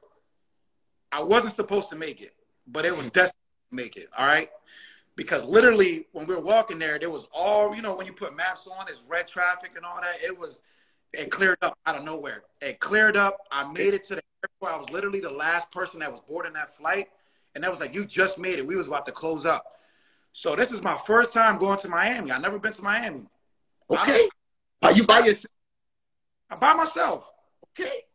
[1.11, 2.33] I wasn't supposed to make it,
[2.67, 3.33] but it was destined
[3.69, 4.09] to make it.
[4.17, 4.49] All right.
[5.15, 7.95] Because literally, when we were walking there, there was all you know.
[7.95, 10.21] When you put maps on, it's red traffic and all that.
[10.23, 10.63] It was,
[11.13, 12.43] it cleared up out of nowhere.
[12.61, 13.37] It cleared up.
[13.51, 14.73] I made it to the airport.
[14.73, 17.09] I was literally the last person that was boarding that flight,
[17.55, 19.65] and that was like, "You just made it." We was about to close up.
[20.31, 22.31] So this is my first time going to Miami.
[22.31, 23.25] I never been to Miami.
[23.89, 24.29] Okay.
[24.81, 25.51] Are you by yourself?
[26.49, 27.31] I'm by myself.
[27.77, 28.05] Okay.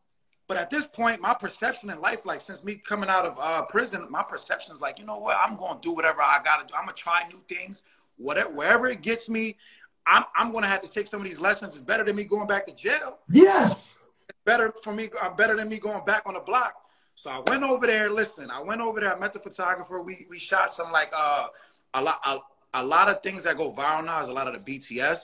[0.49, 3.63] But at this point, my perception in life, like since me coming out of uh,
[3.63, 5.37] prison, my perception is like, you know what?
[5.45, 6.79] I'm going to do whatever I got to do.
[6.79, 7.83] I'm going to try new things.
[8.17, 9.57] Whatever, wherever it gets me,
[10.07, 11.75] I'm, I'm going to have to take some of these lessons.
[11.75, 13.19] It's better than me going back to jail.
[13.29, 13.97] Yes.
[14.29, 16.75] It's better for me, uh, better than me going back on the block.
[17.17, 18.11] So I went over there.
[18.11, 19.15] Listen, I went over there.
[19.15, 20.01] I met the photographer.
[20.03, 21.47] We we shot some like uh
[21.95, 22.39] a lot a,
[22.75, 25.19] a lot of things that go viral now is a lot of the BTS.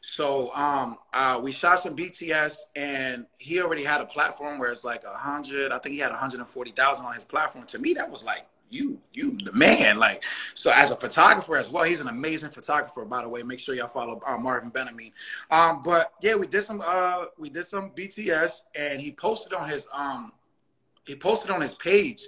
[0.00, 4.84] So um, uh, we shot some BTS, and he already had a platform where it's
[4.84, 5.72] like a hundred.
[5.72, 7.66] I think he had one hundred and forty thousand on his platform.
[7.66, 9.98] To me, that was like you, you the man.
[9.98, 13.04] Like so, as a photographer as well, he's an amazing photographer.
[13.04, 15.12] By the way, make sure y'all follow uh, Marvin Benjamin.
[15.50, 19.68] Um, but yeah, we did some uh, we did some BTS, and he posted on
[19.68, 20.32] his um,
[21.06, 22.22] he posted on his page.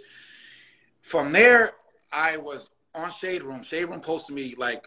[1.00, 1.72] From there,
[2.12, 3.62] I was on Shade Room.
[3.62, 4.87] Shade Room posted me like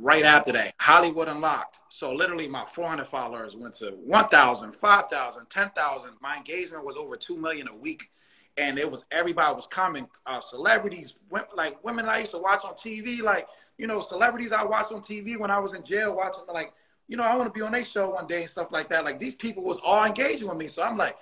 [0.00, 0.74] right after that.
[0.80, 1.78] Hollywood Unlocked.
[1.88, 6.10] So literally my 400 followers went to 1,000, 5,000, 10,000.
[6.20, 8.10] My engagement was over 2 million a week.
[8.56, 10.08] And it was everybody was coming.
[10.26, 11.14] Uh, celebrities,
[11.56, 13.46] like women I used to watch on TV, like,
[13.78, 16.72] you know, celebrities I watched on TV when I was in jail watching, like,
[17.06, 19.04] you know, I want to be on their show one day and stuff like that.
[19.04, 20.66] Like these people was all engaging with me.
[20.66, 21.16] So I'm like,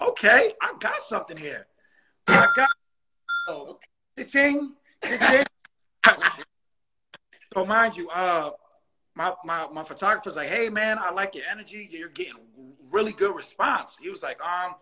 [0.00, 1.66] okay, I got something here.
[2.26, 2.68] I got,
[3.46, 3.78] so,
[4.26, 5.46] ching, ching,
[7.54, 8.50] so mind you, uh,
[9.14, 11.88] my, my, my photographer's like, hey man, I like your energy.
[11.90, 12.34] You're getting
[12.92, 13.98] really good response.
[14.00, 14.74] He was like, um,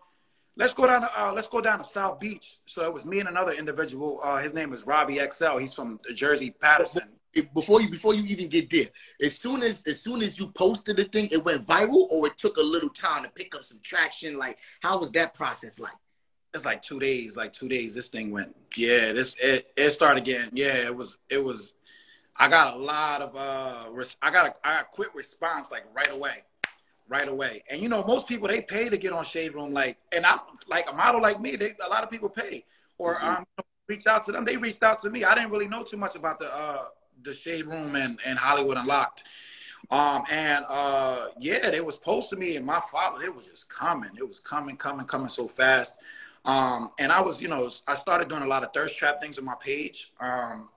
[0.57, 2.59] let's go down to uh, let's go down to South Beach.
[2.65, 4.19] So it was me and another individual.
[4.21, 5.57] Uh, his name is Robbie XL.
[5.57, 7.09] He's from Jersey Paterson.
[7.53, 8.87] Before you before you even get there,
[9.21, 12.37] as soon as as soon as you posted the thing, it went viral, or it
[12.37, 14.39] took a little time to pick up some traction.
[14.39, 15.93] Like, how was that process like?
[16.55, 17.37] It's like two days.
[17.37, 18.55] Like two days, this thing went.
[18.75, 20.49] Yeah, this it, it started again.
[20.51, 21.75] Yeah, it was it was
[22.39, 25.85] I got a lot of uh, res- I got a, I got quick response like
[25.93, 26.43] right away,
[27.07, 27.63] right away.
[27.69, 30.39] And you know, most people they pay to get on Shade Room, like, and I'm
[30.67, 31.55] like a model like me.
[31.55, 32.65] They a lot of people pay
[32.97, 33.27] or mm-hmm.
[33.27, 33.45] um
[33.87, 34.45] reach out to them.
[34.45, 35.23] They reached out to me.
[35.23, 36.85] I didn't really know too much about the uh
[37.23, 39.23] the Shade Room and and Hollywood Unlocked.
[39.89, 43.23] Um and uh yeah, they was posting me and my father.
[43.23, 44.11] It was just coming.
[44.17, 45.97] It was coming, coming, coming so fast.
[46.45, 49.37] Um, and I was, you know, I started doing a lot of thirst trap things
[49.37, 50.13] on my page.
[50.19, 50.69] Um,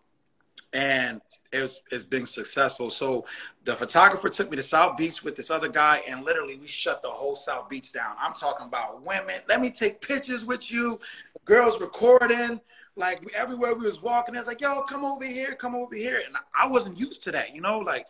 [0.72, 1.20] and
[1.52, 2.90] it's it's been successful.
[2.90, 3.24] So
[3.64, 7.02] the photographer took me to South Beach with this other guy, and literally we shut
[7.02, 8.14] the whole South Beach down.
[8.18, 9.40] I'm talking about women.
[9.48, 11.00] Let me take pictures with you.
[11.44, 12.61] Girls recording.
[12.96, 16.20] Like everywhere we was walking, it's like, yo, come over here, come over here.
[16.26, 18.06] And I wasn't used to that, you know, like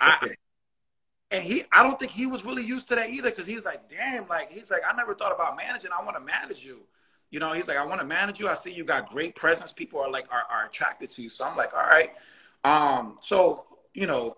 [0.00, 0.28] I
[1.30, 3.90] and he I don't think he was really used to that either because he's like,
[3.90, 5.90] damn, like he's like, I never thought about managing.
[5.98, 6.82] I want to manage you.
[7.30, 8.48] You know, he's like, I want to manage you.
[8.48, 9.72] I see you got great presence.
[9.72, 11.30] People are like are, are attracted to you.
[11.30, 12.12] So I'm like, all right.
[12.64, 14.34] Um, so, you know,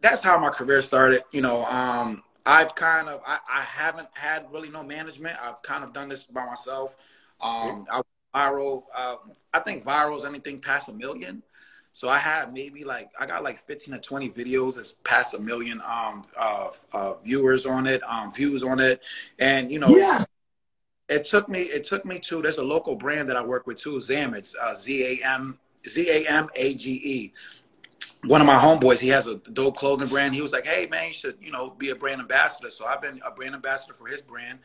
[0.00, 1.22] that's how my career started.
[1.32, 5.36] You know, um, I've kind of I, I haven't had really no management.
[5.42, 6.96] I've kind of done this by myself.
[7.40, 8.02] Um, I
[8.34, 8.84] viral.
[8.94, 9.16] Uh,
[9.52, 11.42] I think viral is anything past a million.
[11.92, 15.40] So I had maybe like I got like 15 or 20 videos that's past a
[15.40, 19.00] million um uh, uh viewers on it, um views on it.
[19.38, 20.24] And you know, yeah
[21.08, 23.78] it took me it took me to there's a local brand that I work with
[23.78, 27.32] too, Zamage, uh, Z A M Z A M A G E.
[28.26, 30.34] One of my homeboys, he has a dope clothing brand.
[30.34, 33.02] He was like, "Hey man, you should you know be a brand ambassador." So I've
[33.02, 34.60] been a brand ambassador for his brand.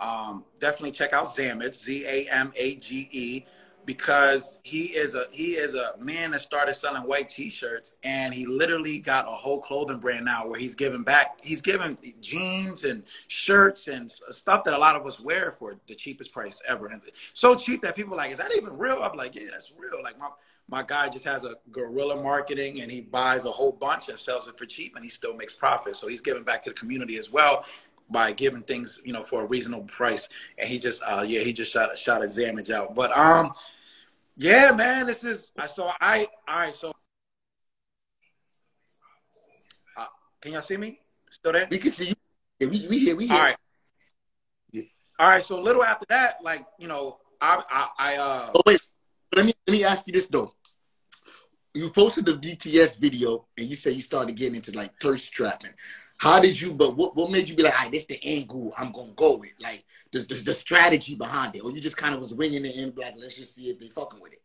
[0.00, 3.46] Um, definitely check out Zamage, Z A M A G E
[3.86, 8.46] because he is a he is a man that started selling white t-shirts and he
[8.46, 13.04] literally got a whole clothing brand now where he's giving back he's giving jeans and
[13.28, 17.02] shirts and stuff that a lot of us wear for the cheapest price ever and
[17.32, 20.02] so cheap that people are like is that even real i'm like yeah that's real
[20.02, 20.28] like my
[20.66, 24.48] my guy just has a guerrilla marketing and he buys a whole bunch and sells
[24.48, 27.18] it for cheap and he still makes profit so he's giving back to the community
[27.18, 27.64] as well
[28.10, 30.28] by giving things, you know, for a reasonable price.
[30.58, 32.94] And he just, uh, yeah, he just shot shot a Zamage out.
[32.94, 33.52] But um,
[34.36, 35.50] yeah, man, this is.
[35.56, 36.74] I so I all right.
[36.74, 36.92] So,
[39.96, 40.06] uh,
[40.40, 41.00] can y'all see me?
[41.30, 41.68] Still there?
[41.70, 42.14] We can see you.
[42.60, 43.16] Yeah, we we here.
[43.16, 43.36] We here.
[43.36, 43.56] All right.
[44.72, 44.82] Yeah.
[45.18, 45.44] All right.
[45.44, 48.50] So a little after that, like you know, I I, I uh.
[48.54, 48.80] Oh wait,
[49.34, 50.52] let me let me ask you this though.
[51.74, 55.72] You posted the BTS video and you said you started getting into like thirst trapping.
[56.16, 56.72] How did you?
[56.72, 59.36] But what, what made you be like, "All right, this the angle I'm gonna go
[59.36, 59.50] with"?
[59.60, 62.76] Like the, the, the strategy behind it, or you just kind of was winging it
[62.76, 64.42] in, like, let's just see if they fucking with it.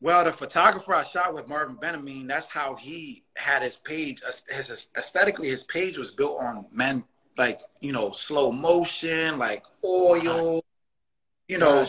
[0.00, 4.22] Well, the photographer I shot with Marvin Benjamin, that's how he had his page.
[4.48, 7.04] His aesthetically, his page was built on men
[7.36, 10.58] like you know slow motion, like oil.
[10.58, 10.60] Uh-huh.
[11.48, 11.84] You know.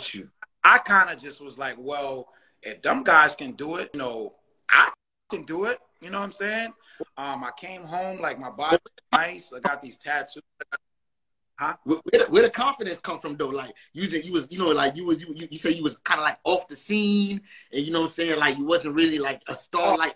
[0.64, 2.30] I kind of just was like, well,
[2.62, 4.34] if them guys can do it, you know,
[4.70, 4.92] I
[5.30, 5.80] can do it.
[6.02, 6.74] You know what I'm saying?
[7.18, 8.78] Um, I came home like my body
[9.14, 9.54] nice.
[9.54, 10.44] I got these tattoos.
[11.58, 11.76] Huh?
[11.84, 13.50] Where, where, where, the confidence come from though?
[13.50, 15.84] Like you said, you was, you know, like you was, you, you, you say you
[15.84, 18.66] was kind of like off the scene, and you know what I'm saying, like you
[18.66, 19.98] wasn't really like a star.
[19.98, 20.16] Like,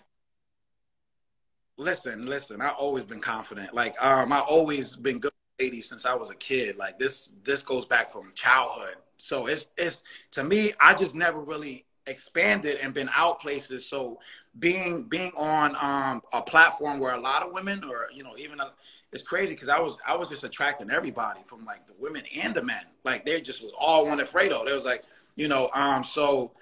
[1.76, 3.72] listen, listen, I always been confident.
[3.72, 6.76] Like, um, I always been good lady since I was a kid.
[6.76, 8.96] Like this, this goes back from childhood.
[9.16, 13.86] So it's, it's to me, I just never really expanded and been out places.
[13.86, 14.18] So
[14.58, 18.60] being being on um, a platform where a lot of women, or you know, even
[18.60, 18.72] a,
[19.12, 22.54] it's crazy because I was I was just attracting everybody from like the women and
[22.54, 22.84] the men.
[23.04, 24.64] Like they just was all one Fredo.
[24.64, 25.04] There was like
[25.36, 26.52] you know, um, so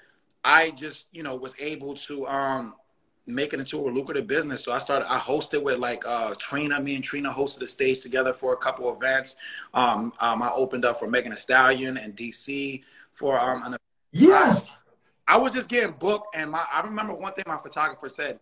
[0.45, 2.75] I just you know was able to um,
[3.27, 4.65] make it into a lucrative business.
[4.65, 6.81] So I started, I hosted with like uh, Trina.
[6.81, 9.37] Me and Trina hosted a stage together for a couple events.
[9.75, 12.83] Um, um, I opened up for Megan Thee Stallion and DC
[13.13, 13.77] for um, an.
[14.13, 14.85] Yes.
[15.29, 18.41] I was just getting booked, and my I remember one thing my photographer said.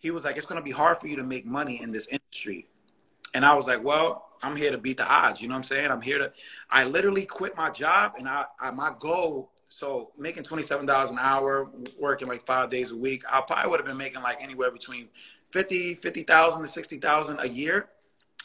[0.00, 2.68] He was like, "It's to be hard for you to make money in this industry,"
[3.34, 5.64] and I was like, "Well, I'm here to beat the odds." You know what I'm
[5.64, 5.90] saying?
[5.90, 6.32] I'm here to.
[6.70, 9.50] I literally quit my job, and I, I my goal.
[9.68, 13.70] So making twenty seven dollars an hour, working like five days a week, I probably
[13.70, 15.08] would have been making like anywhere between
[15.50, 17.88] 50, 50,000 to 60,000 a year,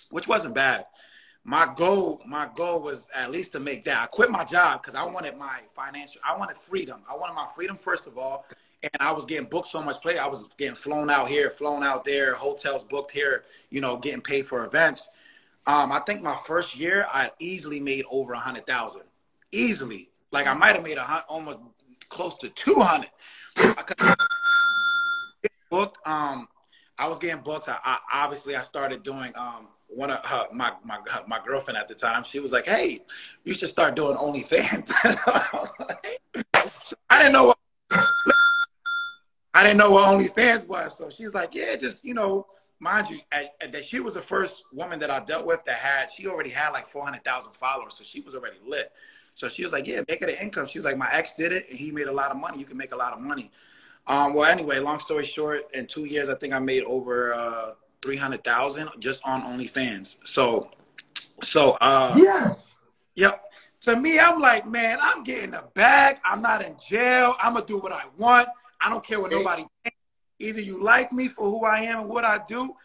[0.09, 0.85] which wasn't bad
[1.43, 4.01] my goal my goal was at least to make that.
[4.01, 7.01] I quit my job because i wanted my financial i wanted freedom.
[7.09, 8.45] I wanted my freedom first of all
[8.81, 10.17] and i was getting booked so much play.
[10.17, 14.21] I was getting flown out here flown out there hotels booked here you know getting
[14.21, 15.09] paid for events.
[15.65, 19.03] Um, i think my first year i easily made over a hundred thousand.
[19.51, 20.09] Easily.
[20.31, 21.59] Like i might have made a almost
[22.09, 23.09] close to 200
[25.69, 26.47] booked um
[26.97, 30.73] i was getting booked I, I obviously i started doing um one of her, my
[30.83, 33.01] my my girlfriend at the time, she was like, "Hey,
[33.43, 34.91] you should start doing OnlyFans."
[37.09, 37.57] I didn't know what
[39.53, 42.47] I didn't know what OnlyFans was, so she's like, "Yeah, just you know,
[42.79, 46.27] mind you, that she was the first woman that I dealt with that had she
[46.27, 48.91] already had like four hundred thousand followers, so she was already lit.
[49.35, 51.53] So she was like, "Yeah, make it an income." She was like, "My ex did
[51.53, 52.59] it, and he made a lot of money.
[52.59, 53.51] You can make a lot of money."
[54.05, 57.71] Um, well, anyway, long story short, in two years, I think I made over uh,
[58.01, 60.17] three hundred thousand just on OnlyFans.
[60.25, 60.69] So,
[61.41, 62.75] so uh, yes,
[63.15, 63.43] yep.
[63.81, 66.17] To me, I'm like, man, I'm getting a bag.
[66.23, 67.35] I'm not in jail.
[67.41, 68.47] I'm gonna do what I want.
[68.79, 69.97] I don't care what nobody thinks.
[70.39, 72.75] Either you like me for who I am and what I do,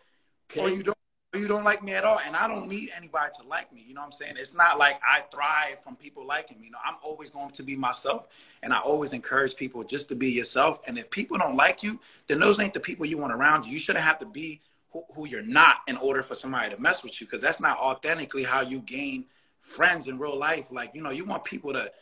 [0.50, 0.62] okay.
[0.62, 0.97] or you don't.
[1.34, 3.84] You don't like me at all, and I don't need anybody to like me.
[3.86, 4.34] You know what I'm saying?
[4.38, 6.66] It's not like I thrive from people liking me.
[6.66, 8.28] You know, I'm always going to be myself,
[8.62, 10.80] and I always encourage people just to be yourself.
[10.86, 13.72] And if people don't like you, then those ain't the people you want around you.
[13.72, 17.02] You shouldn't have to be who, who you're not in order for somebody to mess
[17.02, 19.26] with you because that's not authentically how you gain
[19.58, 20.72] friends in real life.
[20.72, 21.92] Like, you know, you want people to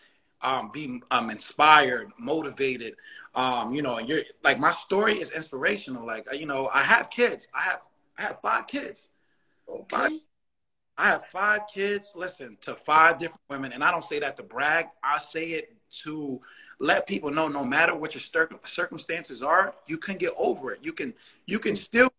[0.40, 2.94] um, be um, inspired, motivated.
[3.34, 6.06] Um, you know, and you're like my story is inspirational.
[6.06, 7.48] Like, you know, I have kids.
[7.52, 7.80] I have
[8.16, 9.08] I have five kids.
[9.68, 9.96] Okay.
[9.96, 10.12] Five,
[10.98, 12.12] I have five kids.
[12.14, 14.86] Listen to five different women, and I don't say that to brag.
[15.02, 16.40] I say it to
[16.80, 18.22] let people know, no matter what your
[18.64, 20.80] circumstances are, you can get over it.
[20.82, 21.14] You can
[21.46, 22.12] you can still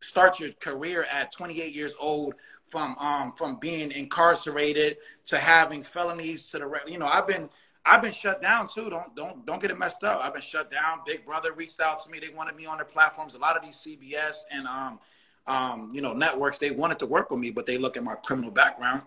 [0.00, 2.34] start your career at 28 years old
[2.66, 7.48] from um from being incarcerated to having felonies to the you know I've been
[7.86, 8.88] I've been shut down too.
[8.88, 10.20] Don't don't don't get it messed up.
[10.22, 11.00] I've been shut down.
[11.06, 12.18] Big Brother reached out to me.
[12.18, 13.34] They wanted me on their platforms.
[13.34, 14.98] A lot of these CBS and um
[15.46, 18.14] um you know networks they wanted to work with me, but they look at my
[18.14, 19.02] criminal background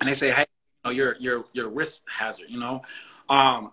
[0.00, 0.44] and they say, hey,
[0.84, 2.46] you know, you're you're you're risk hazard.
[2.48, 2.82] You know,
[3.28, 3.72] um,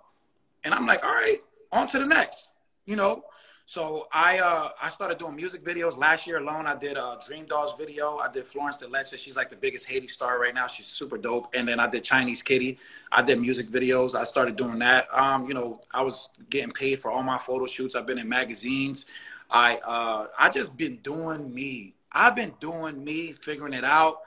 [0.64, 1.38] and I'm like, all right,
[1.72, 2.50] on to the next.
[2.86, 3.24] You know,
[3.66, 6.68] so I uh, I started doing music videos last year alone.
[6.68, 8.18] I did a Dream Dolls video.
[8.18, 9.18] I did Florence DeLeche.
[9.18, 10.68] She's like the biggest Haiti star right now.
[10.68, 11.54] She's super dope.
[11.56, 12.78] And then I did Chinese Kitty.
[13.12, 14.16] I did music videos.
[14.16, 15.08] I started doing that.
[15.18, 17.96] Um, you know, I was getting paid for all my photo shoots.
[17.96, 19.06] I've been in magazines.
[19.54, 21.94] I uh, I just been doing me.
[22.12, 24.18] I've been doing me, figuring it out.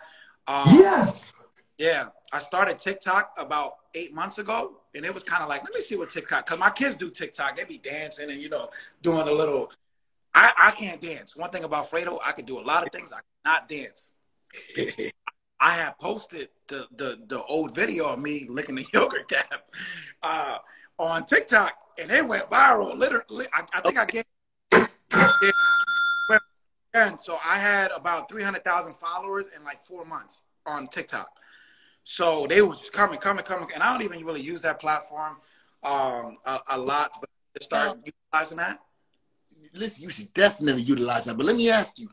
[0.47, 1.35] Um, yes.
[1.79, 5.75] Yeah, I started TikTok about eight months ago, and it was kind of like, let
[5.75, 6.47] me see what TikTok.
[6.47, 7.57] Cause my kids do TikTok.
[7.57, 8.69] They be dancing and you know
[9.03, 9.73] doing a little.
[10.33, 11.37] I I can't dance.
[11.37, 13.13] One thing about Fredo, I can do a lot of things.
[13.13, 14.13] I cannot dance.
[15.61, 19.65] I have posted the, the the old video of me licking the yogurt cap
[20.23, 20.59] uh,
[20.99, 22.97] on TikTok, and it went viral.
[22.97, 24.25] Literally, I, I think I gave
[26.97, 31.29] And so I had about 300,000 followers in like four months on TikTok.
[32.05, 33.69] So they was just coming, coming, coming.
[33.75, 35.37] And I don't even really use that platform
[35.83, 37.99] um, a, a lot, but to start
[38.33, 38.81] utilizing that.
[39.75, 41.37] Listen, you should definitely utilize that.
[41.37, 42.09] But let me ask you,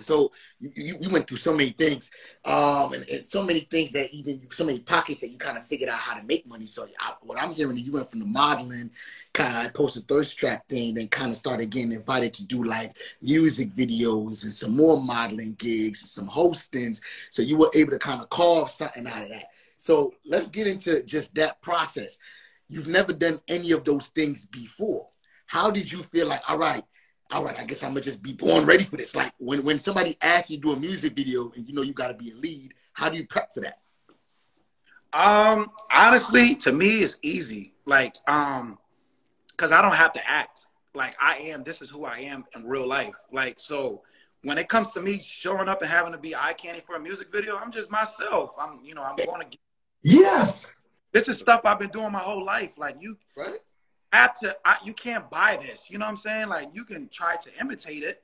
[0.00, 2.10] so you, you, you, went through so many things,
[2.44, 5.66] um, and, and, so many things that even so many pockets that you kind of
[5.66, 6.66] figured out how to make money.
[6.66, 8.90] So I, what I'm hearing is you went from the modeling,
[9.32, 12.64] kind of like post thirst trap thing, then kind of started getting invited to do
[12.64, 17.00] like music videos and some more modeling gigs and some hostings.
[17.30, 19.46] So you were able to kind of carve something out of that.
[19.76, 22.18] So let's get into just that process.
[22.68, 25.08] You've never done any of those things before.
[25.46, 26.84] How did you feel like, all right,
[27.30, 29.14] all right, I guess I'm gonna just be born ready for this.
[29.14, 31.92] Like when when somebody asks you to do a music video and you know you
[31.92, 33.80] got to be a lead, how do you prep for that?
[35.12, 37.74] Um, honestly, to me, it's easy.
[37.86, 38.78] Like, um,
[39.50, 40.66] because I don't have to act.
[40.94, 41.64] Like I am.
[41.64, 43.16] This is who I am in real life.
[43.32, 44.02] Like so.
[44.44, 47.00] When it comes to me showing up and having to be eye candy for a
[47.00, 48.52] music video, I'm just myself.
[48.56, 49.58] I'm, you know, I'm going to.
[50.04, 50.64] Yes.
[51.10, 52.78] This is stuff I've been doing my whole life.
[52.78, 53.58] Like you, right?
[54.12, 55.90] To I, you can't buy this.
[55.90, 56.48] You know what i'm saying?
[56.48, 58.22] Like you can try to imitate it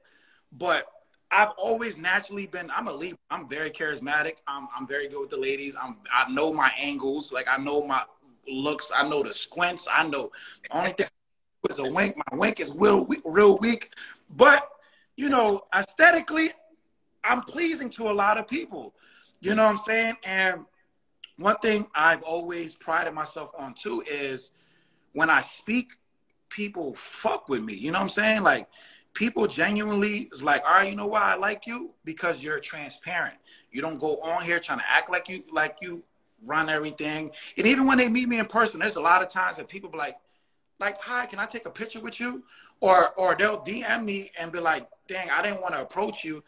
[0.58, 0.86] but
[1.30, 4.36] i've always naturally been i'm a lead i'm very charismatic.
[4.46, 5.74] I'm, I'm very good with the ladies.
[5.80, 7.32] I'm i know my angles.
[7.32, 8.02] Like i know my
[8.48, 8.90] looks.
[8.94, 9.88] I know the squints.
[9.90, 10.30] I know
[10.68, 11.06] the only thing
[11.70, 12.16] is a wink.
[12.30, 13.90] My wink is real real weak.
[14.36, 14.68] But
[15.16, 16.50] you know aesthetically
[17.22, 18.94] i'm pleasing to a lot of people.
[19.40, 20.16] You know what i'm saying?
[20.24, 20.64] And
[21.38, 24.52] one thing i've always prided myself on too is
[25.14, 25.92] when I speak,
[26.50, 27.74] people fuck with me.
[27.74, 28.42] You know what I'm saying?
[28.42, 28.68] Like
[29.14, 31.92] people genuinely is like, all right, you know why I like you?
[32.04, 33.38] Because you're transparent.
[33.70, 36.02] You don't go on here trying to act like you like you
[36.44, 37.30] run everything.
[37.56, 39.88] And even when they meet me in person, there's a lot of times that people
[39.88, 40.16] be like,
[40.80, 42.42] like, hi, can I take a picture with you?
[42.80, 46.42] Or or they'll DM me and be like, dang, I didn't want to approach you.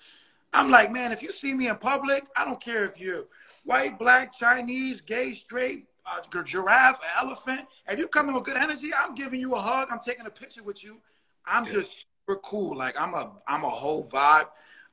[0.52, 3.24] I'm like, man, if you see me in public, I don't care if you're
[3.64, 7.60] white, black, Chinese, gay, straight, a giraffe, an elephant.
[7.88, 9.88] If you come in with good energy, I'm giving you a hug.
[9.90, 10.98] I'm taking a picture with you.
[11.46, 11.72] I'm yeah.
[11.72, 12.76] just super cool.
[12.76, 14.46] Like I'm a I'm a whole vibe.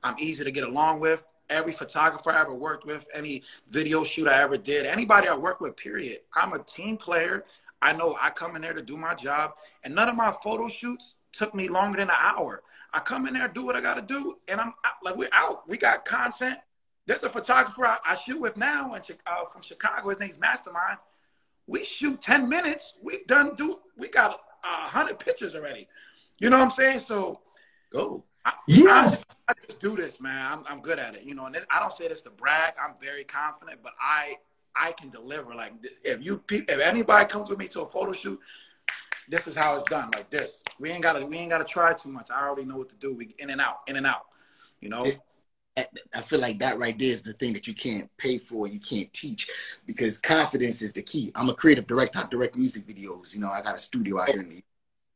[0.04, 1.26] I'm easy to get along with.
[1.50, 5.60] Every photographer I ever worked with, any video shoot I ever did, anybody I work
[5.62, 6.20] with, period.
[6.34, 7.46] I'm a team player.
[7.82, 9.52] I know I come in there to do my job,
[9.84, 12.64] and none of my photo shoots took me longer than an hour.
[12.94, 14.94] I come in there, do what I got to do, and I'm out.
[15.04, 15.68] like we're out.
[15.68, 16.60] We got content.
[17.06, 20.10] There's a photographer I, I shoot with now and uh, from Chicago.
[20.10, 20.98] His name's Mastermind.
[21.68, 22.96] We shoot 10 minutes.
[23.02, 23.78] We done do.
[23.98, 25.88] We got a hundred pictures already.
[26.40, 27.00] You know what I'm saying?
[27.00, 27.42] So
[27.92, 28.24] go.
[28.46, 29.10] I, yeah.
[29.48, 30.46] I, I, just do this, man.
[30.52, 31.24] I'm, I'm good at it.
[31.24, 32.74] You know, and this, I don't say this to brag.
[32.82, 34.36] I'm very confident, but I
[34.76, 35.56] I can deliver.
[35.56, 38.40] Like if you if anybody comes with me to a photo shoot,
[39.30, 40.10] this is how it's done.
[40.14, 40.62] Like this.
[40.78, 42.32] We ain't gotta we ain't gotta try too much.
[42.32, 43.16] I already know what to do.
[43.16, 44.26] We in and out, in and out.
[44.82, 45.06] You know.
[45.76, 48.80] I feel like that right there is the thing that you can't pay for, you
[48.80, 49.50] can't teach,
[49.86, 51.32] because confidence is the key.
[51.34, 52.20] I'm a creative director.
[52.20, 53.34] I direct music videos.
[53.34, 54.64] You know, I got a studio out here in the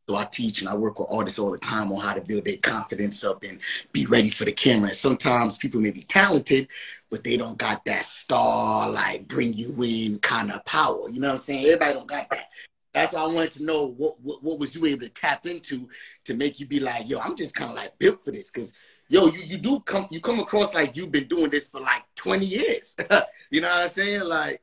[0.10, 2.46] so I teach and I work with artists all the time on how to build
[2.46, 3.60] their confidence up and
[3.92, 4.88] be ready for the camera.
[4.88, 6.70] And sometimes people may be talented,
[7.10, 11.10] but they don't got that star, like bring you in kind of power.
[11.10, 11.66] You know what I'm saying?
[11.66, 12.48] Everybody don't got that.
[12.94, 15.90] That's why I wanted to know what, what, what was you able to tap into
[16.24, 18.74] to make you be like, yo, I'm just kind of like built for this because
[19.10, 22.04] yo, you, you do come you come across like you've been doing this for like
[22.16, 22.96] 20 years.
[23.50, 24.24] you know what I'm saying?
[24.24, 24.62] Like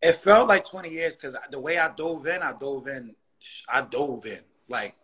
[0.00, 3.14] it felt like 20 years because the way I dove in, I dove in,
[3.68, 4.40] I dove in.
[4.68, 4.96] Like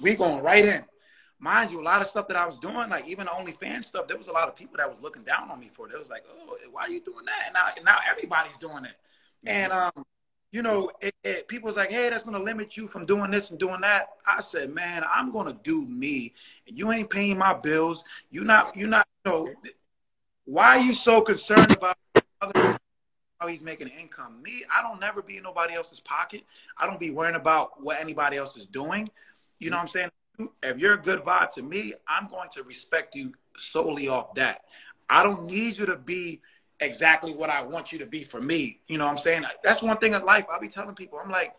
[0.00, 0.84] we going right in.
[1.40, 4.08] Mind you, a lot of stuff that I was doing, like even the OnlyFans stuff,
[4.08, 5.94] there was a lot of people that was looking down on me for it.
[5.94, 7.42] It was like, oh, why are you doing that?
[7.46, 8.96] And now, now everybody's doing it.
[9.46, 10.04] And um,
[10.50, 13.50] you know, it, it, people was like, hey, that's gonna limit you from doing this
[13.50, 14.08] and doing that.
[14.26, 16.32] I said, man, I'm gonna do me.
[16.66, 18.04] You ain't paying my bills.
[18.30, 19.06] You not, you not.
[19.24, 19.48] You know,
[20.46, 21.96] why are you so concerned about
[23.38, 24.42] how he's making income?
[24.42, 26.42] Me, I don't never be in nobody else's pocket.
[26.78, 29.08] I don't be worrying about what anybody else is doing.
[29.58, 30.10] You know what I'm saying?
[30.62, 34.60] If you're a good vibe to me, I'm going to respect you solely off that.
[35.10, 36.40] I don't need you to be
[36.80, 38.80] exactly what I want you to be for me.
[38.88, 39.44] You know what I'm saying?
[39.62, 41.18] That's one thing in life I'll be telling people.
[41.22, 41.54] I'm like,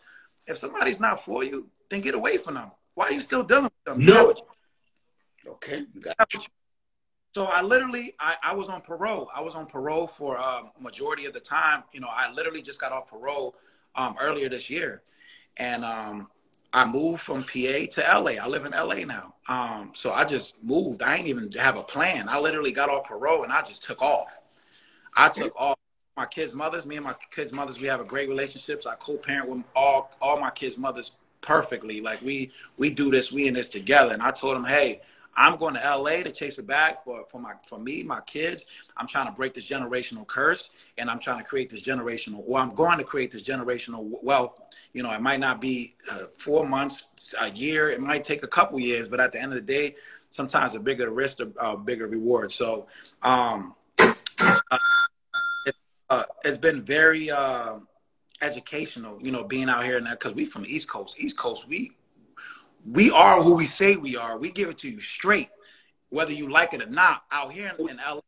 [0.48, 2.72] if somebody's not for you, then get away from them.
[2.96, 4.06] Why are you still dealing with them?
[4.06, 4.34] No.
[5.48, 5.82] Okay.
[5.94, 6.16] you got.
[7.32, 9.30] So I literally, I, I was on parole.
[9.34, 11.84] I was on parole for a um, majority of the time.
[11.94, 13.56] You know, I literally just got off parole
[13.96, 15.04] um, earlier this year.
[15.58, 16.28] And um,
[16.74, 18.42] I moved from PA to LA.
[18.42, 19.36] I live in LA now.
[19.48, 21.04] Um, so I just moved.
[21.04, 22.28] I ain't even have a plan.
[22.30, 24.42] I literally got off parole and I just took off.
[25.20, 25.78] I took all
[26.16, 26.86] my kids' mothers.
[26.86, 28.82] Me and my kids' mothers, we have a great relationship.
[28.82, 32.00] So I co-parent with all all my kids' mothers perfectly.
[32.00, 34.14] Like we we do this, we in this together.
[34.14, 35.02] And I told them, hey,
[35.36, 38.64] I'm going to LA to chase it back for, for my for me, my kids.
[38.96, 42.64] I'm trying to break this generational curse and I'm trying to create this generational well,
[42.64, 44.58] I'm going to create this generational wealth.
[44.94, 48.48] You know, it might not be uh, four months, a year, it might take a
[48.48, 49.96] couple years, but at the end of the day,
[50.30, 52.52] sometimes a bigger risk, a bigger reward.
[52.52, 52.88] So,
[53.22, 53.76] um,
[55.66, 55.76] it,
[56.10, 57.80] uh, it's been very uh,
[58.42, 61.20] educational, you know, being out here now because we from the East Coast.
[61.20, 61.92] East Coast, we
[62.86, 64.38] we are who we say we are.
[64.38, 65.50] We give it to you straight,
[66.10, 67.24] whether you like it or not.
[67.32, 68.22] Out here in, in LA,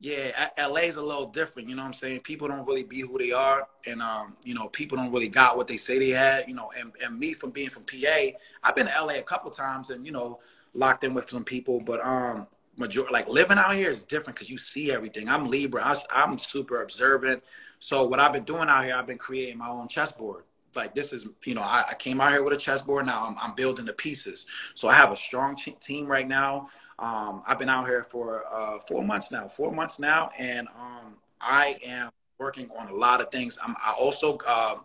[0.00, 1.68] yeah, LA is a little different.
[1.68, 2.20] You know what I'm saying?
[2.20, 5.56] People don't really be who they are, and um, you know, people don't really got
[5.56, 6.48] what they say they had.
[6.48, 9.50] You know, and and me from being from PA, I've been to LA a couple
[9.50, 10.40] times, and you know,
[10.74, 12.46] locked in with some people, but um,
[12.76, 15.28] major like living out here is different because you see everything.
[15.28, 15.84] I'm Libra.
[15.84, 17.42] I, I'm super observant.
[17.78, 20.44] So what I've been doing out here, I've been creating my own chessboard
[20.76, 23.36] like this is you know I, I, came out here with a chessboard now I'm,
[23.38, 26.68] I'm building the pieces so i have a strong team right now
[26.98, 31.14] um, i've been out here for uh, four months now four months now and um,
[31.40, 34.76] i am working on a lot of things I'm, i also uh,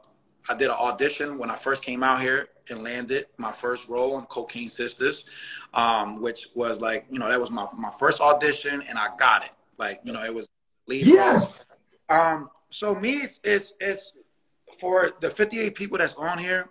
[0.49, 4.15] i did an audition when i first came out here and landed my first role
[4.15, 5.25] on cocaine sisters
[5.73, 9.43] um, which was like you know that was my, my first audition and i got
[9.43, 10.47] it like you know it was
[10.87, 11.65] lead yes.
[12.09, 14.17] um so me it's it's it's
[14.79, 16.69] for the 58 people that's on here,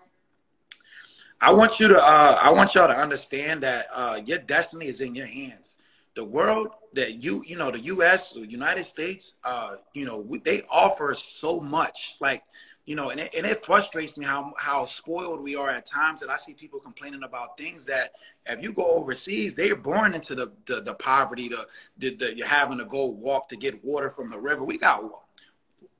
[1.40, 5.00] I want you to uh, I want y'all to understand that uh, your destiny is
[5.00, 5.76] in your hands.
[6.14, 8.32] The world that you you know the U.S.
[8.32, 12.42] the United States uh, you know they offer so much like
[12.86, 16.20] you know and it, and it frustrates me how how spoiled we are at times
[16.20, 18.12] that I see people complaining about things that
[18.46, 21.66] if you go overseas they're born into the the, the poverty the,
[21.98, 24.64] the, the you're having to go walk to get water from the river.
[24.64, 25.04] We got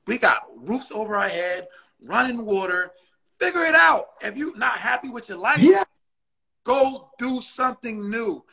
[0.07, 1.67] we got roofs over our head
[2.03, 2.91] running water.
[3.41, 4.07] Figure it out.
[4.23, 5.85] If you're not happy with your life, yeah.
[6.65, 8.45] go do something new.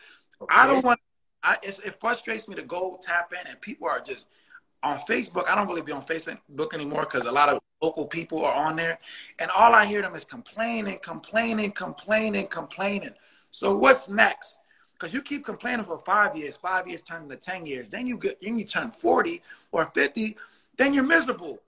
[0.41, 0.55] Okay.
[0.55, 0.99] I don't want.
[1.41, 4.27] I, it, it frustrates me to go tap in, and people are just
[4.81, 5.47] on Facebook.
[5.47, 8.75] I don't really be on Facebook anymore because a lot of local people are on
[8.75, 8.97] there,
[9.39, 13.13] and all I hear them is complaining, complaining, complaining, complaining.
[13.51, 14.61] So what's next?
[14.93, 18.17] Because you keep complaining for five years, five years turning to ten years, then you
[18.17, 20.38] get, then you turn forty or fifty,
[20.77, 21.59] then you're miserable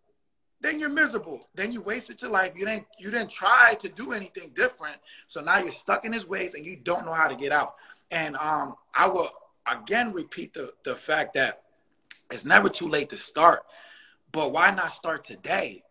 [0.66, 1.48] then you're miserable.
[1.54, 2.54] Then you wasted your life.
[2.56, 4.98] You didn't you didn't try to do anything different.
[5.28, 7.76] So now you're stuck in his ways and you don't know how to get out.
[8.10, 9.30] And um, I will
[9.72, 11.62] again repeat the, the fact that
[12.32, 13.64] it's never too late to start.
[14.32, 15.84] But why not start today?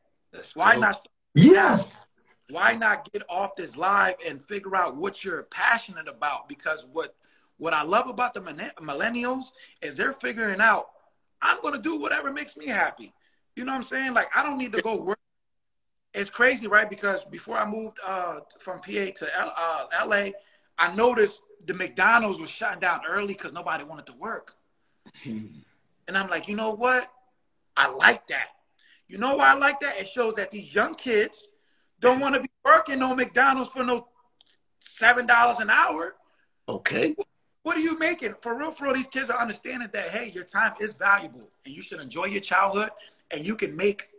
[0.55, 2.07] Why not Yes.
[2.51, 6.49] Why not get off this live and figure out what you're passionate about?
[6.49, 7.15] Because what
[7.57, 10.87] what I love about the millennials is they're figuring out
[11.41, 13.13] I'm going to do whatever makes me happy.
[13.57, 14.15] You know what I'm saying?
[14.15, 15.19] Like I don't need to go work.
[16.13, 16.89] It's crazy, right?
[16.89, 20.31] Because before I moved uh, from PA to L- uh, LA,
[20.79, 24.53] I noticed the McDonald's was shutting down early because nobody wanted to work.
[25.25, 27.11] and I'm like, you know what?
[27.77, 28.49] I like that.
[29.09, 29.99] You know why I like that?
[29.99, 31.53] It shows that these young kids
[32.01, 34.09] don't want to be working on McDonald's for no
[34.81, 36.17] seven dollars an hour.
[36.69, 37.15] Okay.
[37.63, 38.35] What are you making?
[38.41, 41.75] For real, for real, these kids are understanding that hey, your time is valuable and
[41.75, 42.91] you should enjoy your childhood
[43.31, 44.11] and you can make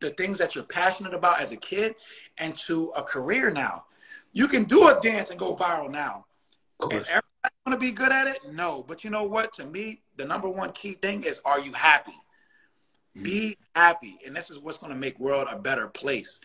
[0.00, 1.94] the things that you're passionate about as a kid
[2.40, 3.84] into a career now.
[4.32, 6.26] You can do a dance and go viral now.
[6.90, 7.22] Is everybody
[7.66, 8.38] want to be good at it?
[8.52, 8.84] No.
[8.86, 9.54] But you know what?
[9.54, 12.12] To me, the number one key thing is are you happy?
[13.20, 14.18] Be happy.
[14.26, 16.40] And this is what's going to make world a better place.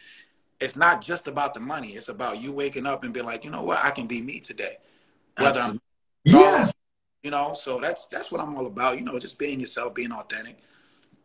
[0.60, 1.90] It's not just about the money.
[1.90, 3.84] It's about you waking up and being like, you know what?
[3.84, 4.78] I can be me today.
[5.38, 5.82] Whether I'm
[6.26, 6.70] yeah.
[7.24, 8.98] You know, so that's that's what I'm all about.
[8.98, 10.60] You know, just being yourself, being authentic.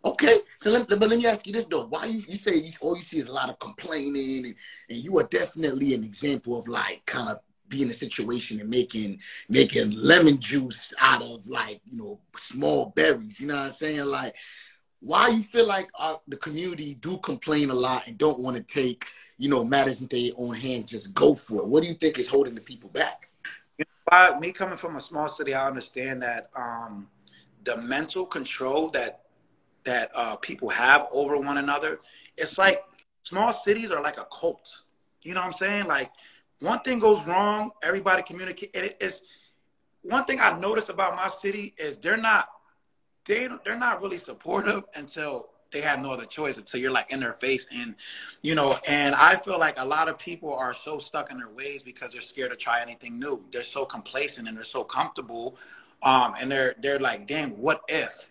[0.05, 2.71] Okay, so let, but let me ask you this though: Why you, you say you,
[2.81, 4.55] all you see is a lot of complaining, and,
[4.91, 7.39] and you are definitely an example of like kind of
[7.69, 13.41] being a situation and making making lemon juice out of like you know small berries.
[13.41, 14.05] You know what I'm saying?
[14.05, 14.35] Like,
[15.05, 18.63] why you feel like uh, the community do complain a lot and don't want to
[18.63, 19.07] take
[19.39, 21.67] you know matters into their own hand, just go for it.
[21.67, 23.29] What do you think is holding the people back?
[23.79, 27.09] You know, me coming from a small city, I understand that um,
[27.65, 29.21] the mental control that
[29.85, 32.01] that uh, people have over one another.
[32.39, 32.83] It's like
[33.23, 34.83] small cities are like a cult.
[35.23, 35.87] You know what I'm saying?
[35.87, 36.11] Like
[36.61, 38.71] one thing goes wrong, everybody communicate.
[38.73, 39.23] It, it's
[40.03, 42.49] one thing I notice about my city is they're not
[43.27, 47.19] they they're not really supportive until they have no other choice until you're like in
[47.19, 47.97] their face and
[48.43, 51.49] you know and i feel like a lot of people are so stuck in their
[51.49, 55.57] ways because they're scared to try anything new they're so complacent and they're so comfortable
[56.03, 58.31] um, and they're they're like damn what if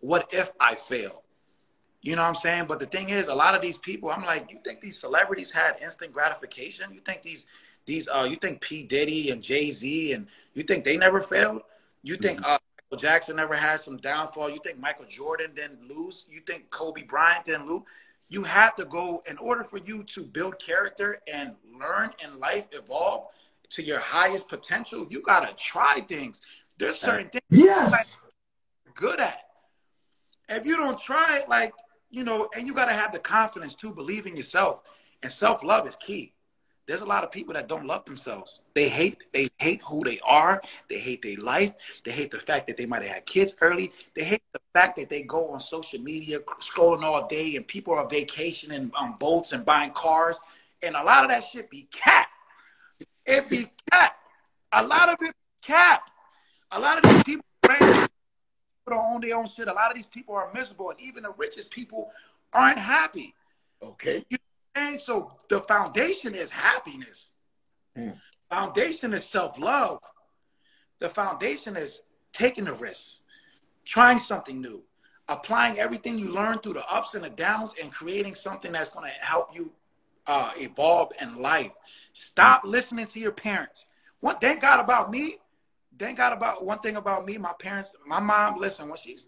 [0.00, 1.24] what if I fail?
[2.02, 2.66] You know what I'm saying?
[2.68, 5.50] But the thing is, a lot of these people, I'm like, you think these celebrities
[5.50, 6.92] had instant gratification?
[6.92, 7.46] You think these
[7.86, 11.62] these uh you think P Diddy and Jay Z and you think they never failed?
[12.02, 12.52] You think mm-hmm.
[12.52, 12.58] uh,
[12.96, 14.50] Jackson never had some downfall?
[14.50, 16.26] You think Michael Jordan didn't lose?
[16.30, 17.82] You think Kobe Bryant didn't lose?
[18.30, 22.66] You have to go in order for you to build character and learn in life,
[22.72, 23.26] evolve
[23.70, 25.06] to your highest potential.
[25.08, 26.40] You gotta try things.
[26.78, 28.18] There's uh, certain things yes.
[28.94, 29.44] good at.
[30.48, 31.72] If you don't try it, like
[32.10, 34.82] you know, and you gotta have the confidence to believe in yourself.
[35.22, 36.32] And self love is key
[36.88, 38.62] there's a lot of people that don't love themselves.
[38.74, 40.62] They hate they hate who they are.
[40.88, 41.74] They hate their life.
[42.02, 43.92] They hate the fact that they might have had kids early.
[44.14, 47.92] They hate the fact that they go on social media scrolling all day and people
[47.92, 50.38] are vacationing on boats and buying cars.
[50.82, 52.28] And a lot of that shit be cat.
[53.26, 54.16] It be cat.
[54.72, 56.00] A lot of it cap.
[56.70, 57.44] A lot of these people
[58.88, 59.68] don't own their own shit.
[59.68, 62.10] A lot of these people are miserable, and even the richest people
[62.54, 63.34] aren't happy.
[63.82, 64.24] Okay.
[64.30, 64.38] You
[64.78, 67.32] and so the foundation is happiness.
[67.96, 68.16] Mm.
[68.50, 70.00] Foundation is self-love.
[71.00, 72.02] The foundation is
[72.32, 73.22] taking the risks,
[73.84, 74.82] trying something new,
[75.28, 79.10] applying everything you learn through the ups and the downs, and creating something that's going
[79.10, 79.72] to help you
[80.26, 81.72] uh, evolve in life.
[82.12, 82.70] Stop mm.
[82.70, 83.86] listening to your parents.
[84.20, 85.38] One thank God about me.
[85.98, 87.38] Thank God about one thing about me.
[87.38, 88.58] My parents, my mom.
[88.58, 89.26] Listen, when she's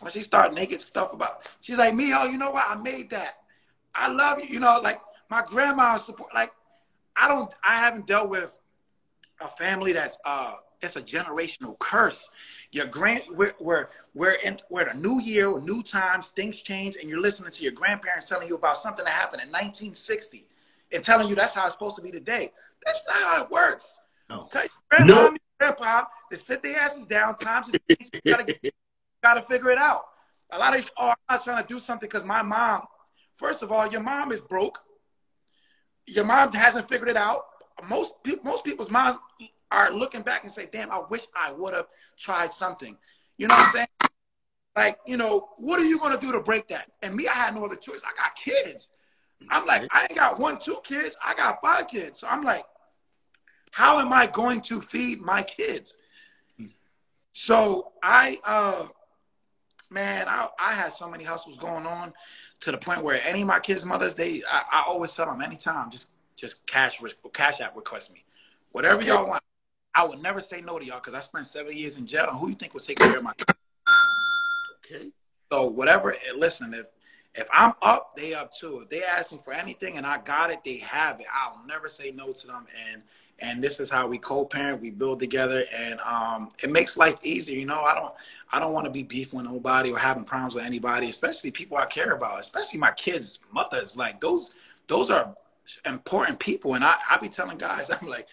[0.00, 2.64] when she started naked stuff about, she's like, "Me, oh, you know what?
[2.68, 3.38] I made that."
[3.98, 4.46] I love you.
[4.48, 6.34] You know, like my grandma support.
[6.34, 6.52] Like
[7.16, 7.52] I don't.
[7.66, 8.56] I haven't dealt with
[9.40, 12.28] a family that's uh it's a generational curse.
[12.72, 16.96] Your grand we're we're we're in we're in a new year, new times, things change,
[16.96, 20.46] and you're listening to your grandparents telling you about something that happened in 1960
[20.92, 22.52] and telling you that's how it's supposed to be today.
[22.84, 24.00] That's not how it works.
[24.30, 24.48] No.
[24.50, 25.28] Tell your grandma no.
[25.28, 27.36] and grandpa to sit their asses down.
[27.38, 28.56] Times is you gotta,
[29.22, 30.04] gotta figure it out.
[30.50, 32.86] A lot of these are oh, not trying to do something because my mom
[33.38, 34.80] First of all, your mom is broke.
[36.06, 37.46] Your mom hasn't figured it out.
[37.88, 39.16] Most people, most people's moms
[39.70, 41.86] are looking back and say, "Damn, I wish I would have
[42.18, 42.98] tried something."
[43.36, 44.10] You know what I'm saying?
[44.76, 46.90] Like, you know, what are you gonna do to break that?
[47.02, 48.00] And me, I had no other choice.
[48.04, 48.90] I got kids.
[49.50, 51.16] I'm like, I ain't got one, two kids.
[51.24, 52.20] I got five kids.
[52.20, 52.64] So I'm like,
[53.70, 55.96] how am I going to feed my kids?
[57.32, 58.88] So I, uh,
[59.90, 62.12] man, I, I had so many hustles going on
[62.60, 65.40] to the point where any of my kids' mothers, they, I, I always tell them
[65.40, 68.24] anytime, just, just cash, risk cash app request me,
[68.72, 69.42] whatever y'all want.
[69.94, 72.26] I would never say no to y'all because I spent seven years in jail.
[72.30, 73.32] And who you think was taking care of my?
[73.32, 73.52] Kids?
[74.84, 75.10] Okay.
[75.50, 76.12] So whatever.
[76.12, 76.86] Eh, listen, if
[77.38, 78.80] if I'm up, they up too.
[78.80, 81.26] If they ask me for anything and I got it, they have it.
[81.32, 82.66] I'll never say no to them.
[82.92, 83.02] And
[83.38, 87.56] and this is how we co-parent, we build together, and um, it makes life easier.
[87.56, 88.12] You know, I don't
[88.52, 91.76] I don't want to be beefing with nobody or having problems with anybody, especially people
[91.76, 93.96] I care about, especially my kids' mothers.
[93.96, 94.54] Like those
[94.88, 95.36] those are
[95.86, 98.28] important people, and I I be telling guys, I'm like.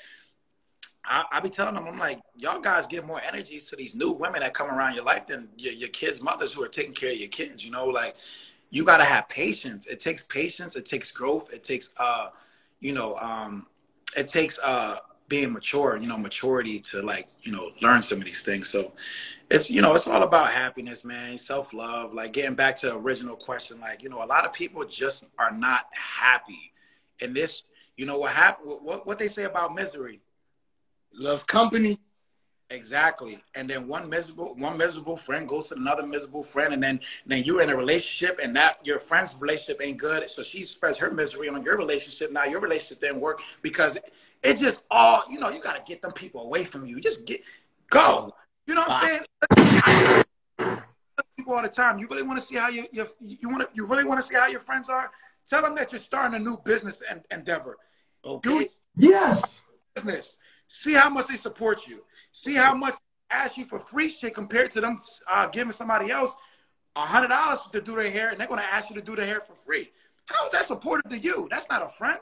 [1.07, 4.13] I, I be telling them, I'm like, y'all guys give more energy to these new
[4.13, 7.11] women that come around your life than your, your kids' mothers who are taking care
[7.11, 7.63] of your kids.
[7.63, 8.15] You know, like
[8.75, 9.87] you got to have patience.
[9.87, 10.75] It takes patience.
[10.75, 11.53] It takes growth.
[11.53, 12.27] It takes, uh,
[12.81, 13.67] you know, um,
[14.17, 14.97] it takes uh,
[15.29, 15.95] being mature.
[15.95, 18.67] You know, maturity to like, you know, learn some of these things.
[18.67, 18.91] So
[19.49, 21.37] it's, you know, it's all about happiness, man.
[21.37, 22.13] Self love.
[22.13, 25.23] Like getting back to the original question, like, you know, a lot of people just
[25.39, 26.73] are not happy.
[27.21, 27.63] And this,
[27.95, 28.79] you know, what happened?
[28.81, 30.19] What what they say about misery?
[31.13, 32.01] Love company.
[32.71, 33.43] Exactly.
[33.53, 37.43] And then one miserable one miserable friend goes to another miserable friend, and then then
[37.43, 40.27] you're in a relationship, and that your friend's relationship ain't good.
[40.29, 42.31] So she spreads her misery on your relationship.
[42.31, 43.97] Now your relationship didn't work because
[44.41, 45.49] it just all you know.
[45.49, 46.99] You got to get them people away from you.
[46.99, 47.41] Just get
[47.91, 48.33] go.
[48.65, 50.23] You know what I'm saying?
[51.37, 51.99] People all the time.
[51.99, 54.23] You really want to see how you you you want to you really want to
[54.23, 55.11] see how your friends are.
[55.47, 57.77] Tell them that you're starting a new business and, endeavor.
[58.25, 58.49] Okay.
[58.49, 59.63] Do, yes.
[59.93, 60.37] Business.
[60.67, 62.03] See how much they support you.
[62.31, 64.99] See how much they ask you for free shit compared to them
[65.29, 66.35] uh, giving somebody else
[66.95, 69.25] a hundred dollars to do their hair, and they're gonna ask you to do their
[69.25, 69.91] hair for free.
[70.25, 71.47] How is that supportive to you?
[71.51, 72.19] That's not a friend.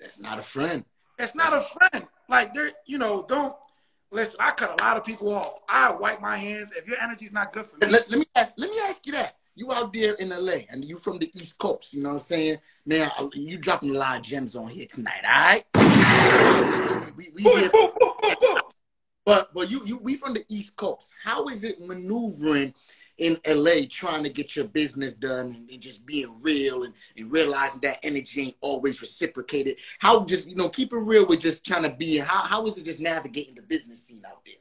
[0.00, 0.84] That's not a friend.
[1.18, 2.06] It's not a friend.
[2.28, 3.54] Like they're, you know, don't
[4.10, 4.36] listen.
[4.40, 5.60] I cut a lot of people off.
[5.68, 6.72] I wipe my hands.
[6.76, 8.54] If your energy's not good for me, let, let me ask.
[8.58, 9.36] Let me ask you that.
[9.54, 11.92] You out there in LA, and you from the East Coast.
[11.92, 12.56] You know what I'm saying?
[12.86, 15.22] Man, you dropping a lot of gems on here tonight.
[15.24, 15.64] All right.
[17.16, 17.70] we, we, we,
[19.26, 21.12] but but you you we from the East Coast.
[21.22, 22.72] How is it maneuvering
[23.18, 27.30] in LA trying to get your business done and, and, just being real and, and
[27.30, 29.76] realizing that energy ain't always reciprocated?
[29.98, 32.78] How just you know keep it real with just trying to be how how is
[32.78, 34.54] it just navigating the business scene out there?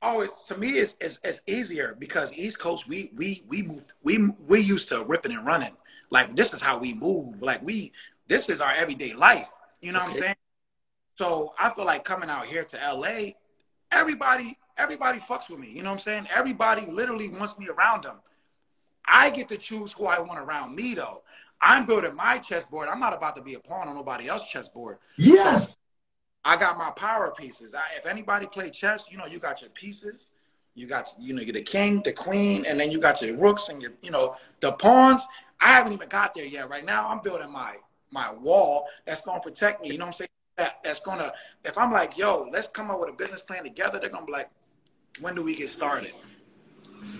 [0.00, 3.84] Oh, it's to me it's, it's, it's easier because East Coast we we we move
[4.02, 5.76] we we used to ripping and running.
[6.10, 7.42] Like this is how we move.
[7.42, 7.92] Like we
[8.28, 9.48] this is our everyday life.
[9.80, 10.08] You know okay.
[10.08, 10.36] what I'm saying?
[11.14, 13.32] So I feel like coming out here to LA,
[13.90, 15.68] everybody, everybody fucks with me.
[15.68, 16.26] You know what I'm saying?
[16.34, 18.16] Everybody literally wants me around them.
[19.04, 21.22] I get to choose who I want around me though.
[21.60, 22.88] I'm building my chessboard.
[22.88, 24.98] I'm not about to be a pawn on nobody else's chessboard.
[25.16, 25.72] Yes.
[25.72, 25.77] So
[26.44, 27.74] I got my power pieces.
[27.74, 30.32] I, if anybody play chess, you know, you got your pieces.
[30.74, 33.68] You got, you know, you're the king, the queen, and then you got your rooks
[33.68, 35.26] and your, you know, the pawns.
[35.60, 36.70] I haven't even got there yet.
[36.70, 37.74] Right now, I'm building my
[38.10, 39.90] my wall that's gonna protect me.
[39.90, 40.28] You know what I'm saying?
[40.56, 41.32] That that's gonna.
[41.64, 43.98] If I'm like, yo, let's come up with a business plan together.
[43.98, 44.50] They're gonna be like,
[45.20, 46.12] when do we get started?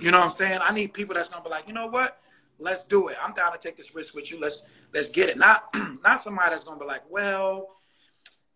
[0.00, 0.60] You know what I'm saying?
[0.62, 2.20] I need people that's gonna be like, you know what?
[2.60, 3.16] Let's do it.
[3.22, 4.40] I'm down to take this risk with you.
[4.40, 4.62] Let's
[4.94, 5.36] let's get it.
[5.36, 7.68] Not not somebody that's gonna be like, well,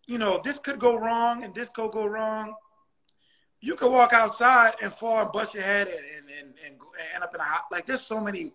[0.07, 2.55] you know, this could go wrong and this could go wrong.
[3.61, 6.80] You could walk outside and fall and bust your head and and, and, and
[7.14, 8.53] end up in a hot like there's so many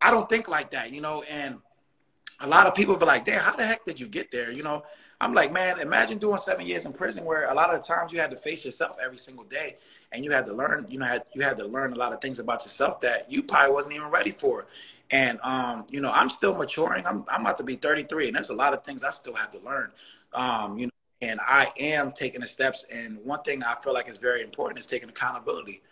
[0.00, 1.58] I don't think like that, you know, and
[2.40, 4.50] a lot of people be like, damn, how the heck did you get there?
[4.50, 4.82] You know,
[5.20, 8.12] I'm like, man, imagine doing seven years in prison where a lot of the times
[8.12, 9.76] you had to face yourself every single day
[10.10, 12.20] and you had to learn, you know, had, you had to learn a lot of
[12.20, 14.66] things about yourself that you probably wasn't even ready for.
[15.12, 17.06] And, um, you know, I'm still maturing.
[17.06, 19.50] I'm, I'm about to be 33 and there's a lot of things I still have
[19.50, 19.92] to learn.
[20.34, 22.84] Um, you know, and I am taking the steps.
[22.92, 25.82] And one thing I feel like is very important is taking accountability.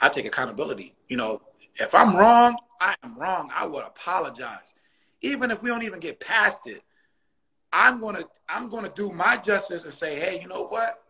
[0.00, 0.94] I take accountability.
[1.08, 1.42] You know,
[1.76, 3.50] if I'm wrong, I am wrong.
[3.54, 4.74] I would apologize.
[5.20, 6.82] Even if we don't even get past it,
[7.72, 11.02] I'm gonna I'm gonna do my justice and say, hey, you know what?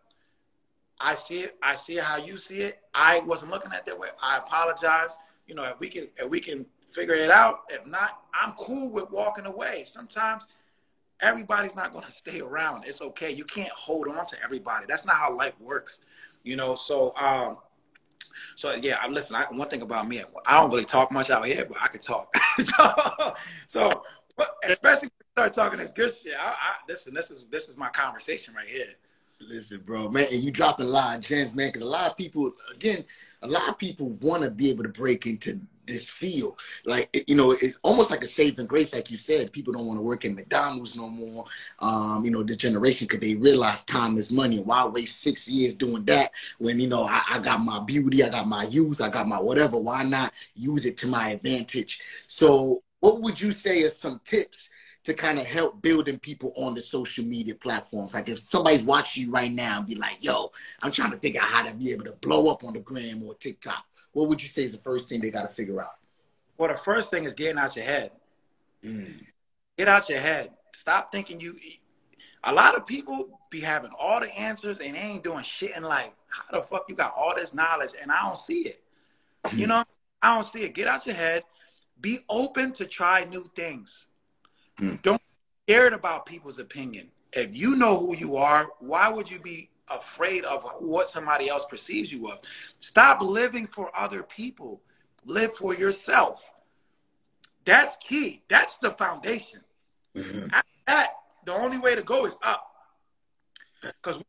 [0.99, 1.57] I see it.
[1.61, 2.79] I see how you see it.
[2.93, 4.09] I wasn't looking at that way.
[4.21, 5.17] I apologize.
[5.47, 7.61] You know, if we can if we can figure it out.
[7.69, 9.83] If not, I'm cool with walking away.
[9.85, 10.47] Sometimes
[11.21, 12.85] everybody's not going to stay around.
[12.85, 13.31] It's okay.
[13.31, 14.85] You can't hold on to everybody.
[14.87, 16.01] That's not how life works.
[16.43, 17.57] You know, so um
[18.55, 19.35] so yeah, I listen.
[19.35, 21.99] I, one thing about me, I don't really talk much out here, but I can
[21.99, 22.33] talk.
[22.63, 23.33] so,
[23.67, 24.03] so
[24.63, 26.33] especially when start talking this good shit.
[26.39, 28.93] I, I, listen, this is this is my conversation right here.
[29.39, 32.17] Listen, bro, man, and you dropping a lot of gems, man, because a lot of
[32.17, 33.03] people, again,
[33.41, 36.59] a lot of people want to be able to break into this field.
[36.85, 39.51] Like, it, you know, it's almost like a saving grace, like you said.
[39.51, 41.45] People don't want to work in McDonald's no more.
[41.79, 44.59] Um, you know, the generation, because they realize time is money.
[44.59, 48.29] Why waste six years doing that when, you know, I, I got my beauty, I
[48.29, 49.77] got my youth, I got my whatever.
[49.77, 52.01] Why not use it to my advantage?
[52.27, 54.69] So, what would you say are some tips
[55.03, 58.13] to kind of help building people on the social media platforms.
[58.13, 61.41] Like if somebody's watching you right now and be like, yo, I'm trying to figure
[61.41, 63.85] out how to be able to blow up on the gram or TikTok.
[64.13, 65.95] What would you say is the first thing they got to figure out?
[66.57, 68.11] Well, the first thing is getting out your head.
[68.83, 69.23] Mm.
[69.77, 70.51] Get out your head.
[70.73, 71.55] Stop thinking you.
[72.43, 75.83] A lot of people be having all the answers and they ain't doing shit in
[75.83, 76.11] life.
[76.27, 78.83] How the fuck you got all this knowledge and I don't see it?
[79.53, 79.83] You know,
[80.21, 80.73] I don't see it.
[80.73, 81.43] Get out your head.
[81.99, 84.07] Be open to try new things.
[84.79, 85.01] Mm.
[85.01, 87.09] Don't be scared about people's opinion.
[87.31, 91.65] If you know who you are, why would you be afraid of what somebody else
[91.65, 92.39] perceives you of?
[92.79, 94.81] Stop living for other people.
[95.25, 96.53] Live for yourself.
[97.65, 98.43] That's key.
[98.49, 99.61] That's the foundation.
[100.15, 100.51] Mhm.
[100.51, 101.09] After that,
[101.45, 102.69] the only way to go is up.
[103.81, 104.21] Because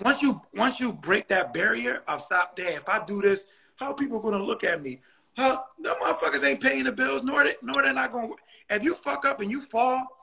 [0.00, 3.44] once you once you break that barrier of stop there, if I do this,
[3.76, 5.00] how people gonna look at me?
[5.36, 8.28] How the motherfuckers ain't paying the bills, nor they nor they're not gonna.
[8.70, 10.21] If you fuck up and you fall,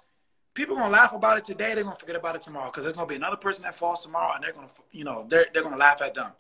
[0.60, 1.74] people gonna laugh about it today.
[1.74, 4.34] They're gonna forget about it tomorrow because there's gonna be another person that falls tomorrow,
[4.36, 6.32] and they're gonna you know they're they're gonna laugh at them.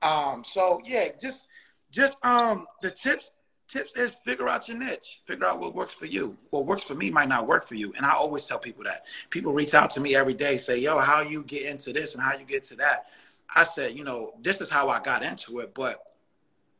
[0.00, 1.48] Um, so yeah, just
[1.90, 3.32] just um the tips
[3.68, 5.20] tips is figure out your niche.
[5.26, 6.38] Figure out what works for you.
[6.48, 7.92] What works for me might not work for you.
[7.98, 9.04] And I always tell people that.
[9.28, 12.22] People reach out to me every day, say, yo, how you get into this and
[12.22, 13.10] how you get to that.
[13.54, 15.98] I said, you know, this is how I got into it, but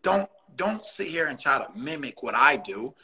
[0.03, 2.95] don't don't sit here and try to mimic what I do.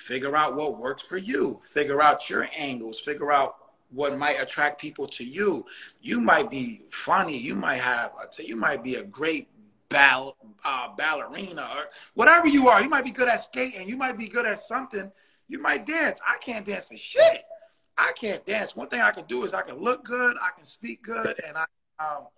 [0.00, 1.60] Figure out what works for you.
[1.62, 2.98] Figure out your angles.
[2.98, 3.56] Figure out
[3.90, 5.66] what might attract people to you.
[6.00, 7.36] You might be funny.
[7.36, 9.48] You might have, you might be a great
[9.90, 11.84] ball, uh, ballerina or
[12.14, 12.82] whatever you are.
[12.82, 13.88] You might be good at skating.
[13.88, 15.12] You might be good at something.
[15.48, 16.18] You might dance.
[16.26, 17.42] I can't dance for shit.
[17.98, 18.74] I can't dance.
[18.74, 21.58] One thing I can do is I can look good, I can speak good, and
[21.58, 21.66] I
[21.98, 22.28] um,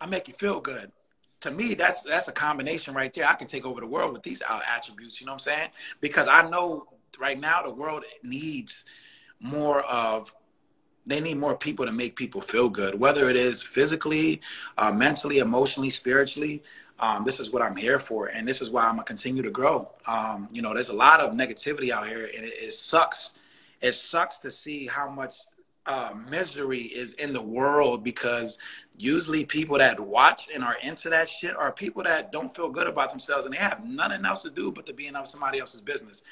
[0.00, 0.90] I make you feel good.
[1.46, 3.24] To me, that's that's a combination right there.
[3.24, 4.42] I can take over the world with these
[4.74, 5.20] attributes.
[5.20, 5.68] You know what I'm saying?
[6.00, 6.88] Because I know
[7.20, 8.84] right now the world needs
[9.38, 10.34] more of
[11.06, 14.40] they need more people to make people feel good, whether it is physically,
[14.76, 16.64] uh, mentally, emotionally, spiritually.
[16.98, 19.50] Um, this is what I'm here for, and this is why I'm gonna continue to
[19.50, 19.88] grow.
[20.08, 23.38] Um, you know, there's a lot of negativity out here, and it, it sucks.
[23.80, 25.34] It sucks to see how much
[25.86, 28.58] uh, misery is in the world because
[28.98, 32.86] usually people that watch and are into that shit are people that don't feel good
[32.86, 35.80] about themselves and they have nothing else to do but to be in somebody else's
[35.80, 36.22] business.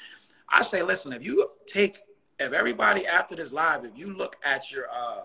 [0.49, 1.97] I say, listen, if you take
[2.37, 5.21] if everybody after this live, if you look at your uh,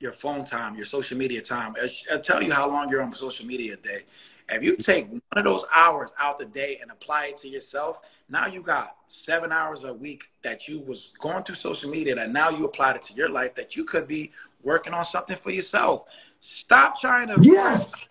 [0.00, 1.74] your phone time, your social media time.
[2.12, 4.04] I tell you how long you're on social media a day.
[4.50, 8.18] If you take one of those hours out the day and apply it to yourself,
[8.28, 12.30] now you got seven hours a week that you was going through social media that
[12.30, 14.32] now you applied it to your life that you could be
[14.62, 16.04] working on something for yourself.
[16.40, 18.08] Stop trying to yes.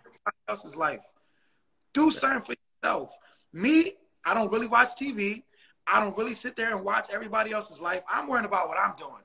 [0.48, 1.04] else's life.
[1.94, 3.18] Do something for yourself.
[3.52, 5.44] Me, I don't really watch TV.
[5.88, 8.02] I don't really sit there and watch everybody else's life.
[8.10, 9.24] I'm worrying about what I'm doing.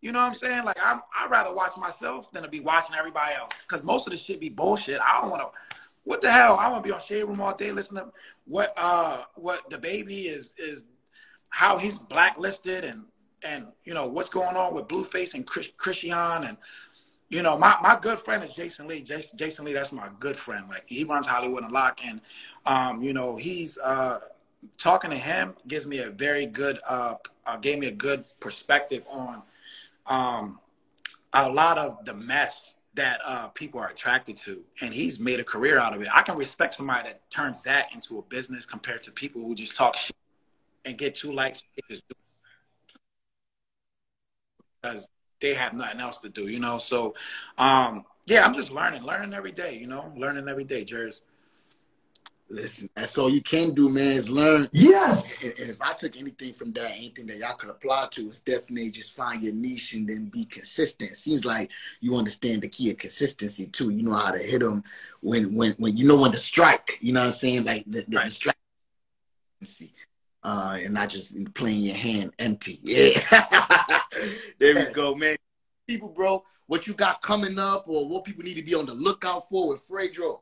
[0.00, 0.64] You know what I'm saying?
[0.64, 3.52] Like I'm I'd rather watch myself than to be watching everybody else.
[3.66, 5.00] Cause most of the shit be bullshit.
[5.00, 5.48] I don't wanna
[6.08, 6.56] what the hell?
[6.58, 8.10] I want to be on Shade Room all day listening to
[8.46, 10.86] what uh what DaBaby is is
[11.50, 13.04] how he's blacklisted and
[13.42, 16.56] and you know what's going on with Blueface and Chris, Chrisean and
[17.28, 19.02] you know my, my good friend is Jason Lee.
[19.02, 20.64] Jason, Jason Lee, that's my good friend.
[20.70, 22.22] Like he runs Hollywood Unlocked and
[22.64, 24.18] um you know he's uh
[24.78, 29.04] talking to him gives me a very good uh, uh gave me a good perspective
[29.12, 29.42] on
[30.06, 30.58] um
[31.34, 35.44] a lot of the mess that uh, people are attracted to, and he's made a
[35.44, 36.08] career out of it.
[36.12, 39.76] I can respect somebody that turns that into a business compared to people who just
[39.76, 40.16] talk shit
[40.84, 42.02] and get two likes because
[45.40, 46.78] they have nothing else to do, you know.
[46.78, 47.14] So,
[47.56, 51.20] um, yeah, I'm just learning, learning every day, you know, learning every day, Jers.
[52.50, 54.68] Listen, that's all you can do, man, is learn.
[54.72, 55.42] Yes.
[55.42, 58.40] And, and, if I took anything from that, anything that y'all could apply to, is
[58.40, 61.10] definitely just find your niche and then be consistent.
[61.10, 61.70] It seems like
[62.00, 63.90] you understand the key of consistency too.
[63.90, 64.82] You know how to hit them
[65.20, 66.96] when when when you know when to strike.
[67.02, 67.64] You know what I'm saying?
[67.64, 68.30] Like the, the right.
[68.30, 68.56] strike.
[70.42, 72.80] Uh, and not just playing your hand empty.
[72.84, 73.20] Yeah.
[74.58, 75.36] there we go, man.
[75.86, 78.94] People, bro, what you got coming up or what people need to be on the
[78.94, 80.40] lookout for with Fredo?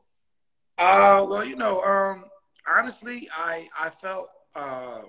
[0.77, 2.25] Uh, well, you know, um,
[2.67, 5.01] honestly, I I felt uh,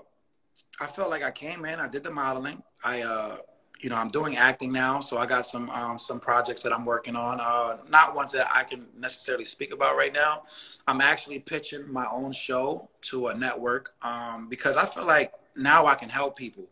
[0.81, 1.79] I felt like I came in.
[1.81, 2.63] I did the modeling.
[2.83, 3.37] I uh,
[3.81, 6.85] you know, I'm doing acting now, so I got some um, some projects that I'm
[6.85, 7.39] working on.
[7.41, 10.43] Uh, not ones that I can necessarily speak about right now.
[10.87, 15.87] I'm actually pitching my own show to a network um, because I feel like now
[15.87, 16.69] I can help people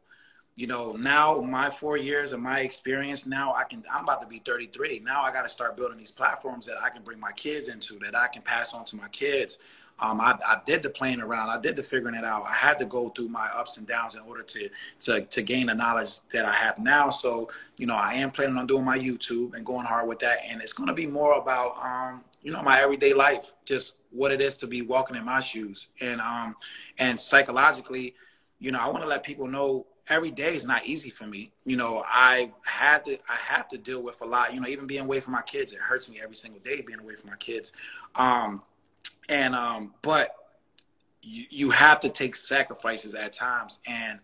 [0.57, 4.26] you know, now my four years of my experience, now I can, I'm about to
[4.26, 5.02] be 33.
[5.04, 7.98] Now I got to start building these platforms that I can bring my kids into,
[7.98, 9.59] that I can pass on to my kids.
[9.98, 11.48] Um, I, I, did the playing around.
[11.48, 12.44] I did the figuring it out.
[12.44, 14.68] I had to go through my ups and downs in order to,
[15.00, 17.09] to, to gain the knowledge that I have now.
[17.09, 17.48] So,
[17.78, 20.38] you know, I am planning on doing my YouTube and going hard with that.
[20.46, 24.32] And it's going to be more about, um, you know, my everyday life, just what
[24.32, 25.88] it is to be walking in my shoes.
[26.02, 26.57] And, um,
[26.98, 28.14] and psychologically,
[28.59, 31.52] you know, I want to let people know every day is not easy for me.
[31.64, 34.54] You know, I've had to I have to deal with a lot.
[34.54, 37.00] You know, even being away from my kids, it hurts me every single day being
[37.00, 37.72] away from my kids.
[38.14, 38.62] Um,
[39.28, 40.34] and um, but
[41.22, 44.20] you you have to take sacrifices at times, and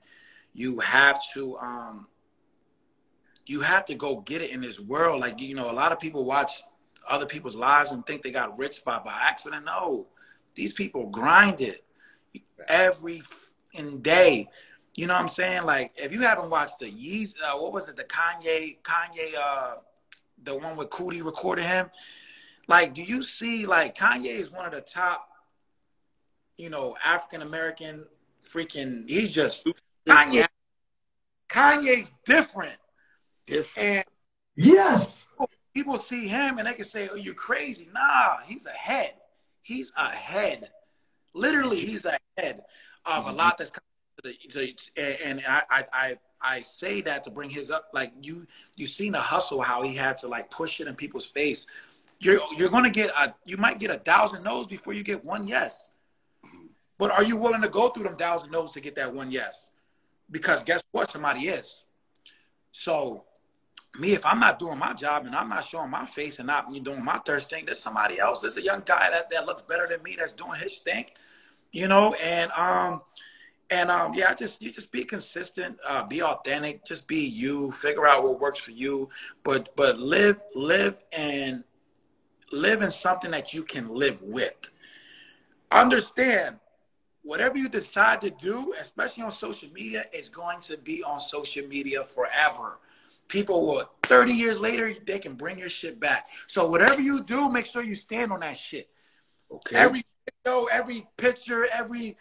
[0.52, 2.06] you have to um,
[3.46, 5.20] you have to go get it in this world.
[5.20, 6.62] Like you know, a lot of people watch
[7.08, 9.64] other people's lives and think they got rich by by accident.
[9.64, 10.06] No,
[10.54, 11.84] these people grind it
[12.68, 13.22] every
[14.02, 14.48] day
[14.95, 15.64] you know what I'm saying?
[15.64, 17.97] Like, if you haven't watched the Yeez, uh, what was it?
[17.97, 19.74] The Kanye, Kanye, uh,
[20.43, 21.90] the one with Coodie recorded him.
[22.68, 25.28] Like, do you see like Kanye is one of the top,
[26.57, 28.05] you know, African American
[28.53, 29.09] freaking.
[29.09, 29.66] He's just
[30.07, 30.47] Kanye.
[31.49, 32.76] Kanye's different.
[33.47, 33.88] Different.
[33.88, 34.05] And
[34.57, 35.26] yes,
[35.74, 39.14] people see him and they can say, "Oh, you're crazy." Nah, he's ahead.
[39.62, 40.70] He's ahead.
[41.34, 42.62] Literally, he's ahead
[43.05, 43.70] of a lot that's
[44.96, 47.88] and I, I, I say that to bring his up.
[47.92, 48.46] Like you,
[48.76, 51.66] you seen the hustle, how he had to like push it in people's face.
[52.20, 55.46] You're, you're to get a, you might get a thousand no's before you get one
[55.46, 55.88] yes.
[56.98, 59.72] But are you willing to go through them thousand no's to get that one yes?
[60.30, 61.10] Because guess what?
[61.10, 61.86] Somebody is.
[62.70, 63.24] So
[63.98, 66.72] me, if I'm not doing my job and I'm not showing my face and not
[66.82, 68.40] doing my thirst thing, there's somebody else.
[68.40, 71.06] There's a young guy that, that looks better than me that's doing his thing,
[71.72, 73.02] you know, and um,
[73.72, 77.72] and um, yeah, just you just be consistent, uh, be authentic, just be you.
[77.72, 79.08] Figure out what works for you,
[79.44, 81.64] but but live live and
[82.52, 84.70] live in something that you can live with.
[85.70, 86.58] Understand,
[87.22, 91.66] whatever you decide to do, especially on social media, is going to be on social
[91.66, 92.78] media forever.
[93.28, 96.26] People will 30 years later, they can bring your shit back.
[96.46, 98.90] So whatever you do, make sure you stand on that shit.
[99.50, 99.76] Okay.
[99.76, 100.04] Every
[100.44, 102.18] video, every picture, every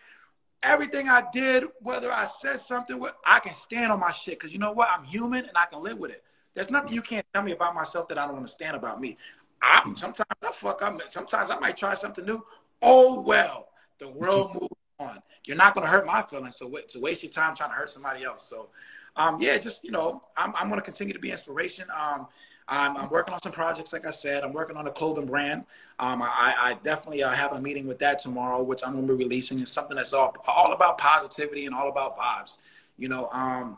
[0.64, 4.59] everything I did, whether I said something, I can stand on my shit because you
[4.59, 4.89] know what?
[4.89, 6.24] I'm human and I can live with it.
[6.53, 9.18] There's nothing you can't tell me about myself that I don't understand about me.
[9.62, 11.01] I, sometimes I fuck up.
[11.09, 12.43] Sometimes I might try something new.
[12.82, 14.68] Oh well, the world moves
[14.99, 15.20] on.
[15.45, 18.24] You're not gonna hurt my feelings, so to waste your time trying to hurt somebody
[18.24, 18.43] else.
[18.47, 18.70] So,
[19.16, 21.86] um, yeah, just you know, I'm, I'm gonna continue to be inspiration.
[21.95, 22.28] Um,
[22.68, 24.43] I'm, I'm, working on some projects, like I said.
[24.43, 25.66] I'm working on a clothing brand.
[25.99, 29.18] Um, I, I, definitely uh, have a meeting with that tomorrow, which I'm going to
[29.18, 29.59] be releasing.
[29.59, 32.57] It's something that's all, all about positivity and all about vibes.
[32.97, 33.78] You know, um,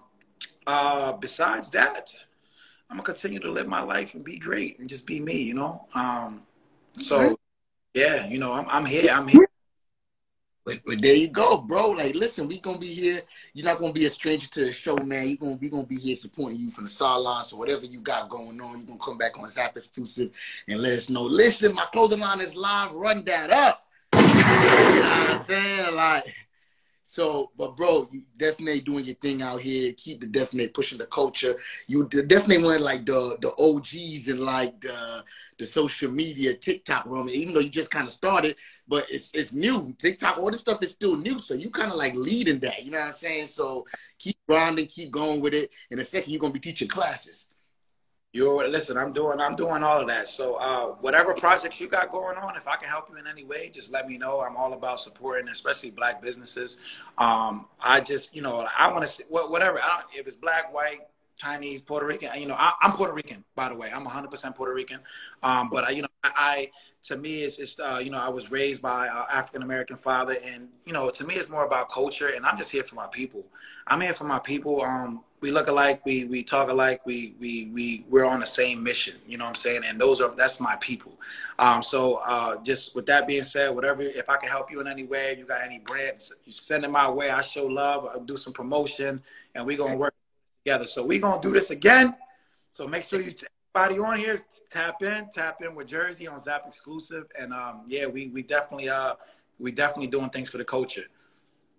[0.67, 2.13] uh, besides that,
[2.89, 5.41] I'm gonna continue to live my life and be great and just be me.
[5.41, 5.87] You know.
[5.95, 6.43] Um,
[6.99, 7.39] so,
[7.93, 9.11] yeah, you know, I'm, I'm here.
[9.11, 9.47] I'm here.
[10.65, 11.89] But, but, there you go, bro.
[11.89, 13.21] Like, listen, we gonna be here.
[13.53, 15.27] You're not gonna be a stranger to the show, man.
[15.27, 18.29] You gonna be gonna be here supporting you from the sidelines or whatever you got
[18.29, 18.79] going on.
[18.79, 20.31] You gonna come back on Zap exclusive
[20.69, 21.23] and let us know.
[21.23, 22.93] Listen, my clothing line is live.
[22.93, 23.87] Run that up.
[24.13, 25.95] You know what I'm saying?
[25.95, 26.33] Like,
[27.13, 29.93] so, but bro, you definitely doing your thing out here.
[29.93, 31.55] Keep the definitely pushing the culture.
[31.85, 35.23] You definitely one of like the the OGs and like the
[35.59, 37.29] the social media TikTok room.
[37.29, 38.57] Even though you just kind of started,
[38.87, 39.95] but it's it's new.
[39.99, 41.37] TikTok, all this stuff is still new.
[41.37, 42.83] So you kind of like leading that.
[42.83, 43.45] You know what I'm saying?
[43.45, 43.85] So
[44.17, 45.69] keep grinding, keep going with it.
[45.91, 47.45] In a second, you're gonna be teaching classes.
[48.35, 48.97] You're listen.
[48.97, 49.39] I'm doing.
[49.39, 50.27] I'm doing all of that.
[50.27, 53.43] So uh, whatever projects you got going on, if I can help you in any
[53.43, 54.41] way, just let me know.
[54.41, 56.79] I'm all about supporting, especially black businesses.
[57.19, 59.79] Um, I just, you know, I want to whatever.
[60.15, 61.01] if it's black, white,
[61.35, 62.29] Chinese, Puerto Rican.
[62.39, 63.91] You know, I, am Puerto Rican, by the way.
[63.93, 64.99] I'm 100% Puerto Rican.
[65.43, 66.71] Um, but I, you know, I, I
[67.03, 70.37] to me, it's just uh, you know, I was raised by an African American father,
[70.43, 72.29] and you know, to me, it's more about culture.
[72.35, 73.45] And I'm just here for my people.
[73.85, 74.81] I'm here for my people.
[74.81, 78.81] Um, we look alike, we we talk alike, we we we we're on the same
[78.81, 79.15] mission.
[79.27, 79.81] You know what I'm saying?
[79.85, 81.19] And those are that's my people.
[81.59, 84.87] Um, so uh, just with that being said, whatever if I can help you in
[84.87, 87.29] any way, you got any brands, you send it my way.
[87.29, 88.05] I show love.
[88.05, 89.21] I'll do some promotion,
[89.53, 90.15] and we're gonna work
[90.63, 90.85] together.
[90.85, 92.15] So we're gonna do this again.
[92.71, 93.33] So make sure you.
[93.75, 94.37] Everybody on here,
[94.69, 98.87] tap in, tap in with Jersey on Zap exclusive, and um, yeah, we we definitely
[98.87, 99.15] uh
[99.59, 101.05] we definitely doing things for the culture.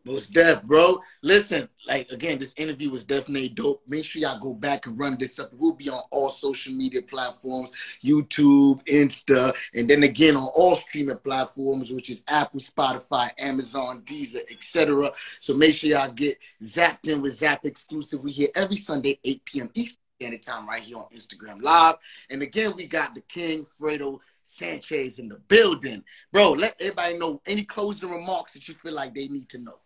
[0.06, 1.00] Most deaf, bro.
[1.22, 3.82] Listen, like again, this interview was definitely dope.
[3.88, 5.50] Make sure y'all go back and run this up.
[5.54, 7.72] We'll be on all social media platforms,
[8.04, 14.42] YouTube, Insta, and then again on all streaming platforms, which is Apple, Spotify, Amazon, Deezer,
[14.50, 15.10] etc.
[15.40, 18.20] So make sure y'all get zapped in with Zap exclusive.
[18.20, 19.70] We here every Sunday, 8 p.m.
[19.72, 21.94] Eastern Standard Time, right here on Instagram Live.
[22.28, 26.52] And again, we got the King Fredo Sanchez in the building, bro.
[26.52, 29.78] Let everybody know any closing remarks that you feel like they need to know.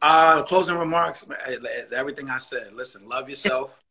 [0.00, 1.24] Uh, closing remarks.
[1.94, 2.72] Everything I said.
[2.74, 3.82] Listen, love yourself.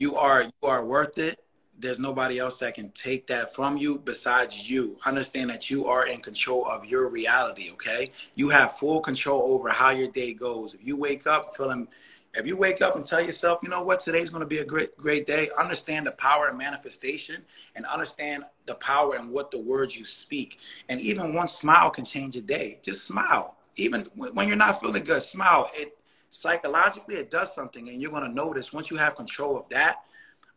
[0.00, 1.38] You are you are worth it.
[1.78, 4.98] There's nobody else that can take that from you besides you.
[5.06, 7.70] Understand that you are in control of your reality.
[7.72, 10.74] Okay, you have full control over how your day goes.
[10.74, 11.86] If you wake up feeling,
[12.34, 14.64] if you wake up and tell yourself, you know what, today's going to be a
[14.64, 15.50] great great day.
[15.58, 17.44] Understand the power of manifestation
[17.76, 20.58] and understand the power and what the words you speak.
[20.88, 22.80] And even one smile can change a day.
[22.82, 25.70] Just smile even when you're not feeling good, smile.
[25.74, 25.96] It
[26.28, 30.04] psychologically it does something, and you're gonna notice once you have control of that,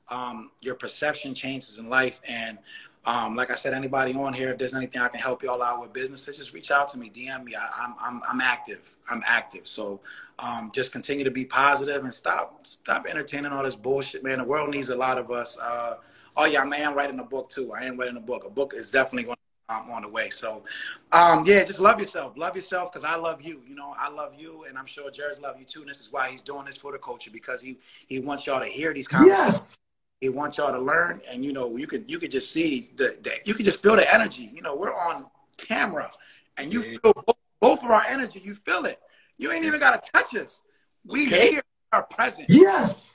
[0.10, 2.22] um, your perception changes in life.
[2.28, 2.60] And
[3.06, 5.82] um, like I said, anybody on here, if there's anything I can help y'all out
[5.82, 7.56] with businesses, just reach out to me, DM me.
[7.56, 8.96] I, am I'm, I'm active.
[9.10, 9.68] I'm active.
[9.68, 10.00] So
[10.40, 14.38] um, just continue to be positive and stop stop entertaining all this bullshit, man.
[14.38, 15.58] The world needs a lot of us.
[15.58, 15.96] Uh,
[16.38, 17.74] oh yeah, I am writing a book too.
[17.74, 18.46] I am writing a book.
[18.46, 19.38] A book is definitely going
[19.74, 20.30] um, on the way.
[20.30, 20.64] So,
[21.12, 22.38] um, yeah, just love yourself.
[22.38, 23.62] Love yourself because I love you.
[23.68, 25.82] You know, I love you, and I'm sure Jerry's love you too.
[25.82, 28.60] And this is why he's doing this for the culture because he he wants y'all
[28.60, 29.54] to hear these conversations.
[29.54, 29.78] Yes.
[30.22, 33.18] He wants y'all to learn, and you know, you could you could just see the,
[33.22, 34.50] the you could just feel the energy.
[34.54, 35.26] You know, we're on
[35.58, 36.10] camera,
[36.58, 36.98] and you yeah.
[37.04, 38.40] feel both, both, of our energy.
[38.42, 39.00] You feel it.
[39.38, 40.62] You ain't even got to touch us.
[41.06, 41.52] We okay.
[41.52, 41.62] here
[41.92, 42.48] are present.
[42.50, 43.14] Yes.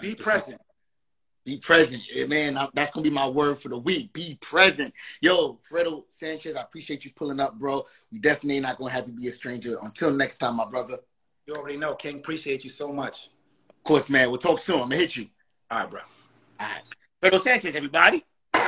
[0.00, 0.60] Be present.
[1.44, 2.58] Be present, man.
[2.72, 4.12] That's gonna be my word for the week.
[4.14, 6.56] Be present, yo, Fredo Sanchez.
[6.56, 7.84] I appreciate you pulling up, bro.
[8.10, 9.78] We definitely not gonna have you be a stranger.
[9.82, 10.98] Until next time, my brother.
[11.46, 12.16] You already know, King.
[12.16, 13.28] Appreciate you so much.
[13.68, 14.30] Of course, man.
[14.30, 14.76] We'll talk soon.
[14.76, 15.28] I'm gonna hit you.
[15.70, 16.00] All right, bro.
[16.60, 16.82] All right,
[17.22, 18.24] Fredo Sanchez, everybody.
[18.54, 18.62] All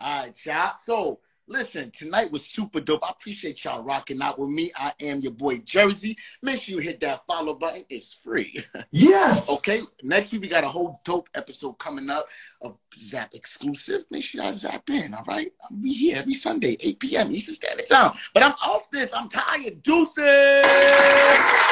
[0.00, 0.72] right, y'all.
[0.84, 1.18] So.
[1.48, 3.04] Listen, tonight was super dope.
[3.04, 4.70] I appreciate y'all rocking out with me.
[4.76, 6.16] I am your boy Jersey.
[6.42, 7.84] Make sure you hit that follow button.
[7.88, 8.62] It's free.
[8.90, 9.48] Yes.
[9.48, 9.82] okay.
[10.02, 12.26] Next week we got a whole dope episode coming up
[12.60, 14.02] of Zap exclusive.
[14.10, 15.14] Make sure y'all zap in.
[15.14, 15.52] All right.
[15.62, 17.32] I'll be here every Sunday, 8 p.m.
[17.32, 18.12] Eastern Standard Time.
[18.34, 19.10] But I'm off this.
[19.14, 19.82] I'm tired.
[19.82, 20.22] Deuces.